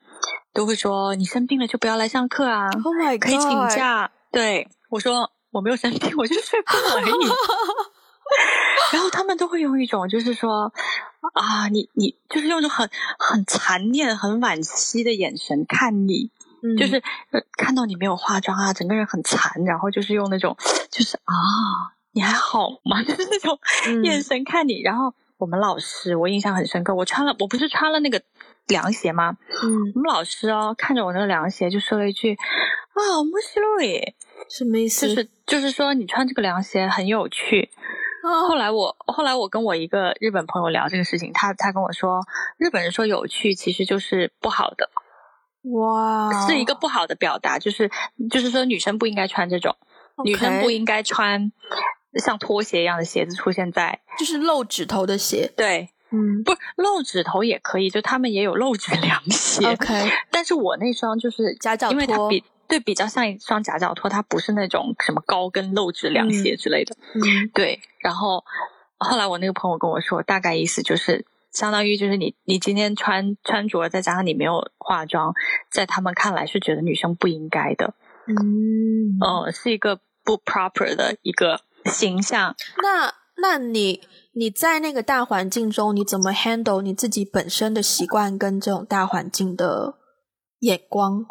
[0.54, 3.22] 都会说你生病了就不要来上课啊，Oh my god！
[3.22, 4.12] 可以请假。
[4.32, 7.12] 对我说我没有生病，我就是睡不好而已。
[8.94, 10.72] 然后他们都会用一种就是说
[11.34, 16.32] 啊，你你就是用一种很很残念、很惋惜的眼神看你，
[16.64, 16.98] 嗯就是
[17.32, 20.56] 呃看到你没有化妆啊，整个人很残，然后就是用那种
[20.90, 21.34] 就是啊，
[22.14, 23.02] 你还好吗？
[23.04, 24.82] 就是那种嗯眼神看你。
[24.82, 28.22] 然后我们老师我印象很深刻，我穿了我不是穿了那个
[28.68, 29.38] 凉鞋吗？
[29.64, 34.16] 嗯，我们老师哦看着我那个凉鞋就说了一句啊，莫西洛耶，
[34.50, 35.08] 什么意思？
[35.08, 37.70] 就是就是说你穿这个凉鞋很有趣。
[38.30, 42.22] 后哦，来我后来我跟我一个日本朋友聊这个事情，他他跟我说，
[42.58, 44.90] 日本人说有趣其实就是不好的，
[45.72, 47.90] 哇，是一个不好的表达，就是
[48.30, 49.76] 就是说女生不应该穿这种
[50.24, 51.52] 女生不应该穿
[52.16, 55.52] 像拖鞋一样的鞋子出现在就是露指头的鞋。
[55.56, 56.44] 对，嗯。
[56.44, 66.96] 不露指头也可以，就他们也有露指 凉鞋，，OK，但是我那双就是家教因为它拖比对比较像一双夹脚拖，它不是那种什么高跟露趾凉鞋之类的。
[67.16, 68.46] 嗯对，然后
[68.98, 71.26] 后来我那个朋友跟我说，大概意思就是。
[71.52, 75.34] 相当于就是你，你今天穿穿着，再加上你没有化妆，
[75.72, 77.96] 在他们看来是觉得女生不应该的，
[78.28, 82.56] 嗯，哦，是一个不 proper 的一个形象。
[82.84, 83.12] 那
[83.42, 84.00] 那你
[84.34, 89.96] 你在那个大环境中，你怎么 handle 你自己本身的习惯跟这种大环境的
[90.60, 91.26] 眼光？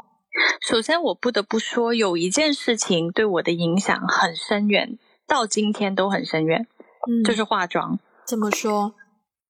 [0.61, 6.67] 首先，我不得不说，有一件事情对我的影响很深远，到今天都很深远，
[7.09, 7.99] 嗯，就是化妆。
[8.27, 8.95] 怎么说？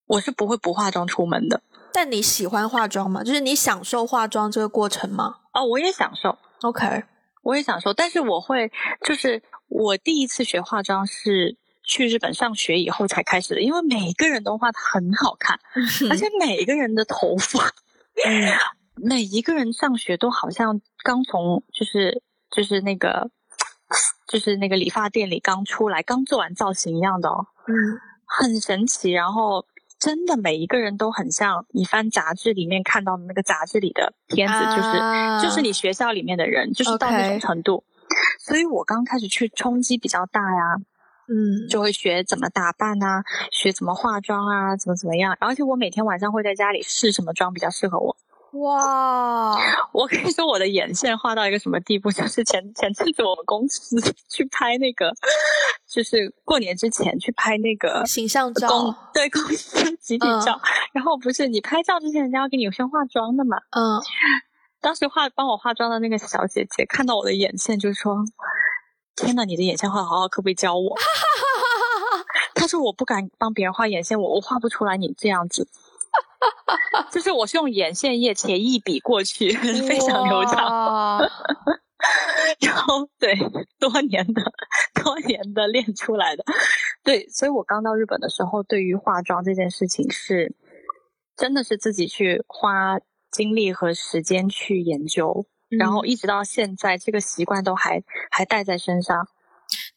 [0.07, 1.63] 我是不会不化妆出门的。
[1.93, 3.23] 但你喜欢化妆吗？
[3.25, 7.05] 就是你享受化妆这个过程吗哦，我也享受，？OK，
[7.43, 8.71] 我也享受，但是我会，
[9.05, 15.59] 就是我第一次学化妆是去日本上学以后才开始的，因为每个人都画的很好看，
[16.11, 17.61] 而且每个人的头发，
[18.25, 18.53] 嗯
[19.03, 23.31] 每一个人上学都好像刚从就是就是那个
[24.29, 27.75] 就是那个理发店里刚出来，刚做完造型一样的哦，嗯
[28.25, 29.11] 很神奇。
[29.11, 29.67] 然后
[29.99, 37.85] 真的每一个人都很像你翻杂志里面看到的那个杂志里的片子，就是、啊就是你学校里面的人，就是到那种程度。
[38.39, 40.77] 所以我刚开始去冲击比较大呀，
[41.29, 45.37] 嗯，就会学怎么打扮啊，学怎么化妆啊，怎么怎么样。
[45.41, 48.17] 而且我每天晚上会在家里试什么妆比较适合我。
[48.61, 49.57] 哇，
[49.93, 52.11] 我跟你说，我的眼线画到一个什么地步？
[52.13, 53.97] 就是前前阵子我们公司
[54.29, 55.13] 去拍那个，
[55.87, 60.61] 就是过年之前去拍那个形象公照，对公司集体照，
[60.93, 63.57] 然后不是你拍照之前人家要给你先化妆的嘛？
[63.71, 64.01] 嗯，
[64.81, 68.25] 当时化帮我化妆的那个小姐姐看到我的眼线就说
[69.17, 70.97] ：“天呐，你的眼线画得好好，可不可以教我？”
[72.55, 75.69] 她说：“我不敢帮别人画眼线，我我画不出来你这样子。”
[77.13, 79.51] 就是我是用眼线液且一笔过去，
[79.87, 80.55] 非常流畅。
[80.55, 81.31] 畅。
[82.61, 83.35] 然后对，
[83.81, 84.43] 多年的
[85.03, 86.45] 多年的练出来的，
[87.03, 90.55] 对，所以我刚到日本的时候，对于化妆这件事情是
[91.37, 93.01] 真的是自己去花
[93.33, 99.27] 精力和时间去研究，然后一直到现在，这个习惯都还还带在身上。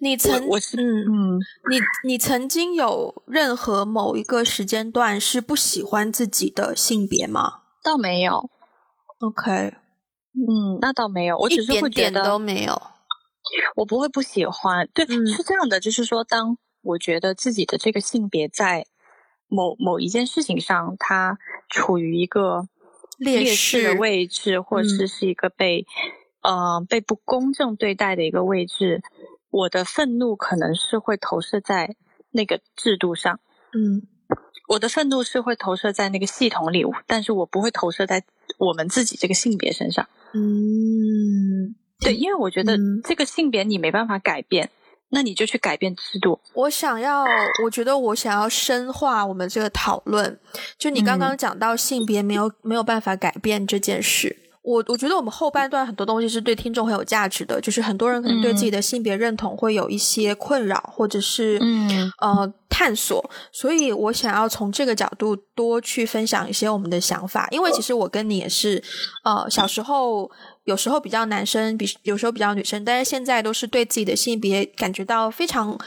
[0.02, 1.40] 你曾我我是嗯，嗯，
[1.70, 8.50] 你你曾经有任何某一个时间段是不喜欢自己的性别吗倒没有
[9.20, 9.52] ，？OK，
[10.34, 12.82] 嗯，那倒没有，我一只是会点点觉得都没有。
[13.76, 18.88] 我不会不喜欢，对，嗯是这样的，就是说，当我觉得自己的这个性别在
[19.48, 21.38] 某某一件事情上，它
[21.70, 22.68] 处于一个
[23.20, 25.86] 劣势的位置，或者是是一个被、
[26.42, 29.02] 呃被不公正对待的一个位置，
[29.52, 31.96] 我的愤怒可能是会投射在
[32.32, 33.40] 那个制度上，
[33.74, 34.02] 嗯
[34.68, 38.24] 我的愤怒是会投射在那个系统里，但是我不会投射在
[38.58, 40.08] 我们自己这个性别身上。
[40.34, 44.70] 嗯，对，因为我觉得嗯这个性别你没办法改变，
[45.10, 46.40] 那你就去改变制度。
[46.54, 47.26] 我想要，
[47.66, 50.40] 我觉得我想要深化我们这个讨论。
[50.78, 62.12] 就你刚刚讲到性别没有、没有办法改变这件事，我我觉得我们后半段很多东西是对听众很有价值的，就是很多人可能对自己的性别认同会有一些困扰，或者是嗯。
[62.20, 68.82] 呃探索，所以我想要从这个角度多去分享一些我们的想法，因为其实我跟你也是，
[69.24, 70.32] 呃，小时候
[70.64, 75.78] 有时候比较男生，比有时候比较女生，但是现在都是对自己的性别感觉到非常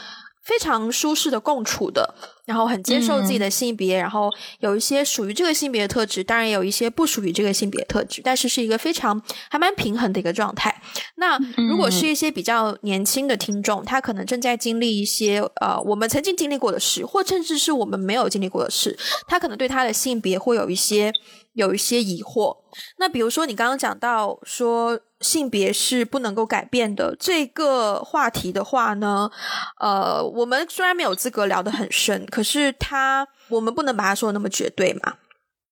[0.45, 2.15] 非常舒适的共处的。
[2.45, 4.29] 然后很接受自己的性别，然后
[4.59, 9.19] 有一些属于这个性别的特质，当然也有一些不属于这个性别的特质，但是是一个非常
[9.49, 10.79] 还蛮平衡的一个状态。
[11.15, 18.95] 那如果是一些比较年轻的听众，他可能正在经历一些呃我们曾经经历过的事，或甚至是我们没有经历过的事，
[19.27, 21.11] 他可能对他的性别会有一些
[21.55, 22.55] 有一些疑惑。
[22.99, 24.99] 那比如说你刚刚讲到说。
[25.21, 29.31] 性别是不能够改变的这个话题的话呢，
[29.79, 35.15] 呃，我们虽然没有资格聊得很深，可是它我们不能把它说的那么绝对嘛。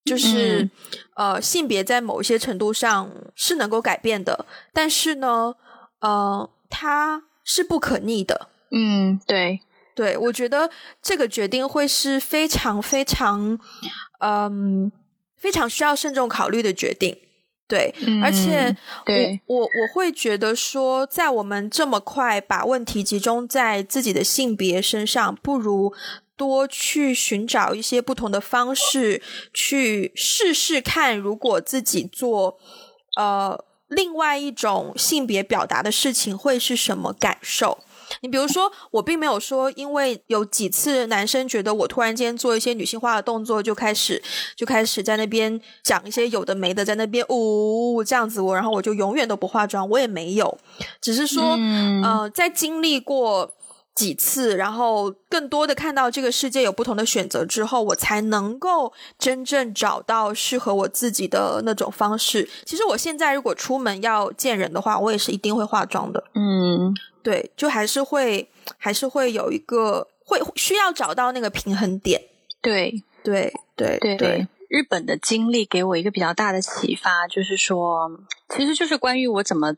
[0.05, 0.67] 就是
[1.15, 5.53] 呃，性别在某一些程度上是能够改变的，但是呢，
[5.99, 8.47] 呃，它是不可逆的。
[8.71, 9.59] 嗯，对，
[9.93, 10.71] 对，我觉得
[11.01, 13.59] 这个决定会是非常非常，
[14.19, 14.91] 嗯，
[15.43, 17.17] 非常需要慎重考虑的决定。
[17.67, 18.73] 对，而且
[19.47, 25.93] 我我我会觉得说，在我们这么快把问题集中在自己的性别身上，不如
[26.37, 29.21] 多去寻找一些不同的方式，
[29.53, 32.57] 去试试看，如果自己做
[33.17, 37.79] 呃另外一种性别表达的事情，会是什么感受。
[38.21, 44.21] 你比如说，我并没有说，因为有几次男生觉得我突然间做一些女性化的动作，就开始
[44.55, 50.57] 就开始在那边讲一些有的没的，在那边呜这样子，我然后我就永远都不化妆，我也没有，
[51.01, 51.57] 只是说，
[52.03, 53.51] 呃，在经历过
[53.95, 62.49] 几次，然后更多的看到这个世界有不同的选择之后，我才能够真正找到适合我自己的那种方式。
[62.65, 66.23] 其实我现在如果出门要见人的话，我也是一定会化妆的。
[66.33, 66.93] 嗯。
[67.23, 72.21] 对，就还是会，还是会有一个会需要找到那个平衡点。
[72.61, 74.47] 对，对，对，对。
[74.69, 78.11] 日本的经历给我一个比较大的启发，就是说，
[78.49, 79.73] 其实就是关于我怎么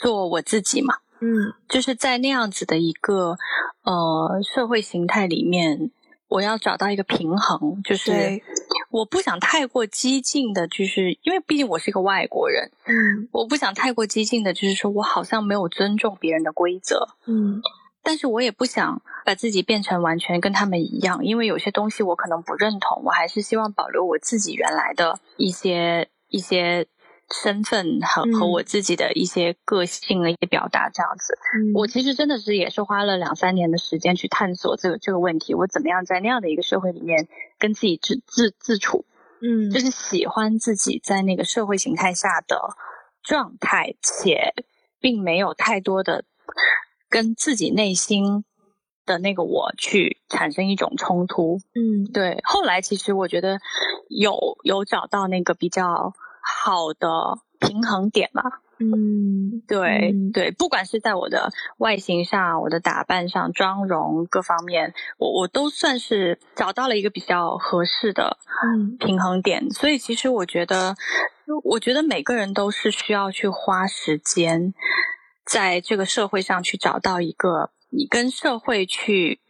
[0.00, 0.94] 做我自己嘛。
[1.20, 3.36] 嗯，就是在那样子的一个
[3.82, 5.90] 呃社会形态里面。
[6.28, 8.12] 我要找到一个平衡，就是
[8.90, 17.60] 我不想太过激进的，就是因为毕竟我是一个外国人，嗯，我不想太过激进的，就是说我好像没有尊重别人的规则，嗯，
[18.02, 26.86] 但是我也不想把自己变成完全跟他们一样，因为有些东西我可能不认同，我还是希望保留我自己原来的一些一些。
[27.30, 31.38] 身份和和我自己的一些个性的一些表达，这样子，
[31.74, 39.04] 我其实真的是也是花了两三年的时间去探索这个这个问题，我怎么样在那样的一个社会里面跟自己自自自处，
[39.42, 42.58] 嗯，就是喜欢自己在那个社会形态下的
[43.22, 44.54] 状态，且
[44.98, 46.24] 并没有太多的
[47.10, 48.46] 跟自己内心
[49.04, 52.40] 的那个我去产生一种冲突，嗯，对。
[52.44, 53.60] 后来其实我觉得
[54.08, 56.14] 有有找到那个比较。
[56.64, 57.08] 好的
[57.60, 58.42] 平衡点吧，
[58.78, 68.38] 嗯，对对，不管是在我的外形上、我的打扮上、妆容各方面，我我都算是找到了一个比较合适的
[68.98, 69.70] 平衡点。
[69.70, 70.94] 所以其实我觉得，
[71.64, 74.72] 我觉得每个人都是需要去花时间，
[75.44, 79.40] 在这个社会上去找到一个你跟社会去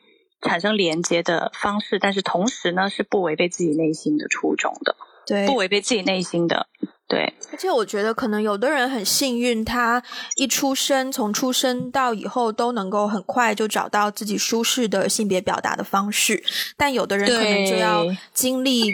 [0.41, 4.97] 产生连接的方式，但是同时呢，是不违背自己内心的初衷的。
[5.27, 6.69] 对，不违背自己内心的，
[7.09, 7.35] 对。
[7.51, 10.03] 而且我觉得，可能有的人很幸运，他
[10.37, 16.45] 一出生，从出生到以后都能够很快就找到自己舒适的性别表达的方式。
[16.77, 18.05] 但有的人可能就要
[18.35, 18.93] 经历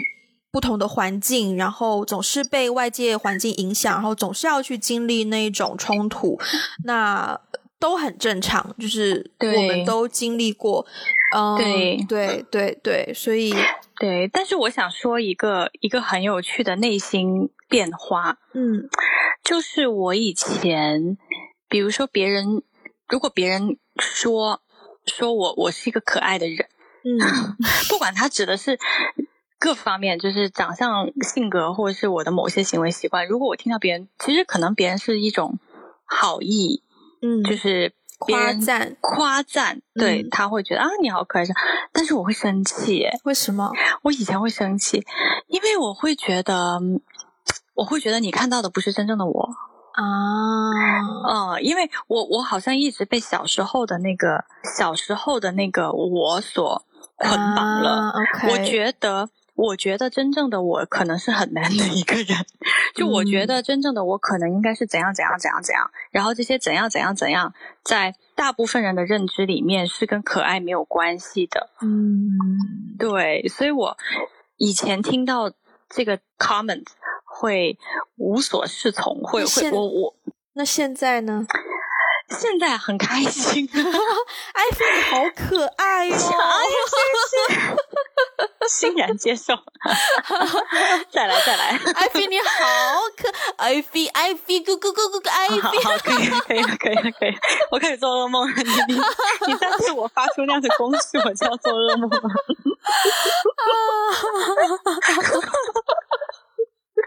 [0.51, 6.39] 不同的环境，然后总是被外界环境影响，然后总是要去经历那一种冲突，
[6.85, 7.37] 那
[7.77, 10.85] 都很正常，就是我们都经历过。
[11.35, 13.53] 嗯，对对对对，所以。
[13.97, 18.89] 对，但是我想说一个一个很有趣的内心变化，嗯，
[19.43, 21.17] 就是我以前，
[21.67, 22.63] 比如说别人，
[23.07, 24.61] 如果别人说
[25.05, 26.67] 说我我是一个可爱的人，
[27.03, 27.19] 嗯，
[27.89, 28.79] 不管他指的是
[29.59, 35.59] 各方面，就是长相、性格，或者是我的某些行为习惯，如果我听到别人，其实可能别人是一种
[36.05, 36.81] 好意，
[37.21, 37.93] 嗯，就是。
[38.17, 41.43] 夸赞，夸赞，对他会觉得啊，你好可爱，
[41.91, 43.69] 但是我会生气，为什么？
[44.03, 45.05] 我以前会生气，
[45.47, 46.79] 因为我会觉得，
[47.75, 49.49] 我会觉得你看到的不是真正的我
[49.93, 54.43] 啊，嗯，因为我我好像一直被小时候的那个
[54.77, 56.83] 小时候的那个我所
[57.17, 58.13] 捆绑了，
[58.49, 59.29] 我觉得。
[59.57, 62.27] 我觉得真正的我可能是很难的一个人，
[62.93, 71.69] 就我觉得真正的我可能应该是怎样怎样怎样怎样，然后这些怎样怎样怎样，在大部分人的认知里面是跟可爱没有关系的。
[71.81, 72.35] 嗯，
[72.99, 73.95] 对，所以我
[74.57, 75.53] 以前听到
[75.87, 76.83] 这个 comment
[77.37, 77.77] 会
[78.17, 80.15] 无所适从，会会我我
[80.53, 81.45] 那现在呢？
[82.29, 86.15] 现在很开心，艾菲你好可爱哟！
[86.15, 86.19] 哎呀，
[86.89, 87.61] 谢谢。
[88.67, 89.53] 欣然接受。
[91.11, 92.45] 再 来再来，艾菲你好
[93.15, 97.37] 可，艾菲艾菲咕咕咕咕咕艾好好可以可以可以可以，
[97.69, 98.55] 我开始做噩梦了。
[98.63, 98.99] 你你
[99.47, 102.21] 你再对我发出那样的攻势，我就要做噩梦了。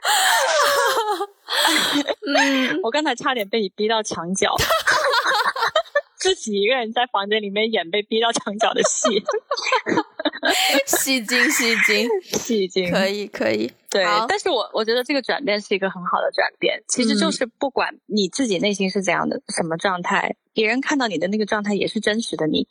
[2.36, 4.54] 嗯，我刚才差点被你逼到墙角。
[6.18, 9.22] 自己一个人在房间里面演被逼到墙角的戏，
[10.84, 12.08] 戏精戏精。
[12.24, 14.04] 戏精，可以可以，对。
[14.28, 22.66] 但是我我觉得这个转变是一个很好的转变，其实就是不管你自己内心是怎样的什么状态，别人看到你的那个状态也是真实的你，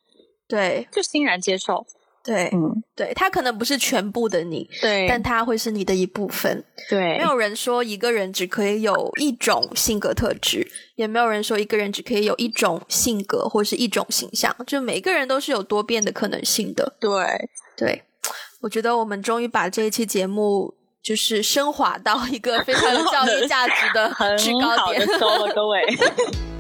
[0.50, 1.88] 对，就欣然接受。
[2.28, 6.62] 对，嗯，对他可能不是全部的你，对，但他会是你的一部分。
[6.90, 16.98] 对，没有人说一个人只可以有一种性格特质，也没有人说一个人只可以有一种性格或是一种形象，就每个人都是有多变的可能性的。
[17.00, 17.10] 对，
[17.78, 18.04] 对，
[18.60, 25.08] 我觉得我们终于把这一期节目就是升华到一个非常有教育价值的制高点。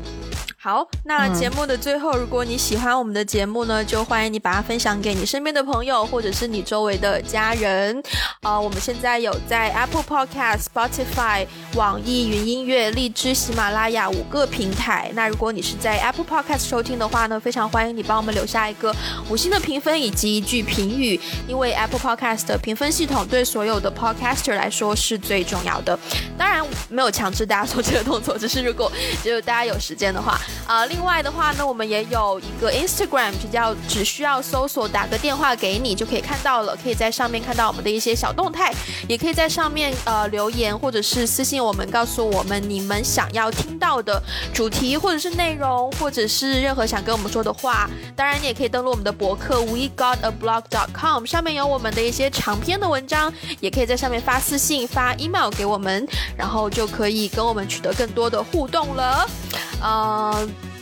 [0.60, 8.01] 好，那节目的最后，如果你喜欢我们的节目呢，就欢迎你把它分享给你身边的朋友，或者是你周围的家人。
[8.41, 11.45] 啊，我们现在有在 Apple Podcast、Spotify、
[11.76, 15.12] 网易云音乐、荔枝、喜马拉雅五个平台。
[15.14, 18.93] 那如果你是在 Apple Podcast 收听的话呢，非常欢迎你帮我们留下一个
[19.30, 25.97] 五星的评分以及一句评语，因为 Apple Podcast 的评分系统对所有的 Podcaster 来说是最重要的。
[26.36, 28.91] 当然没有强制大家做这个动作，只是如果
[29.24, 30.41] 就大家有时间的话。
[30.66, 38.74] 啊，另外的话呢，我们也有一个 Instagram，就叫只需要搜索打个电话给你就可以看到了，可以在上面看到我们的一些小动态，
[39.08, 44.22] 也可以在上面呃留言或者是私信我们，告诉我们你们想要听到的
[44.54, 47.89] 主题或者是内容，或者是任何想跟我们说的话。
[48.16, 59.28] 当然，你也可以登录我们的博客 we got a blog dot com，上面有我们的一些长篇的文章，也可以在上面发私信、发 email 给我们，然后就可以跟我们取得更多的互动了。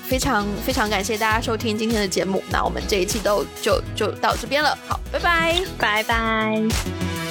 [0.07, 7.24] 非常非常感谢大家收听今天的节目，那我们这一期都就就到这边了，好，拜拜，拜拜。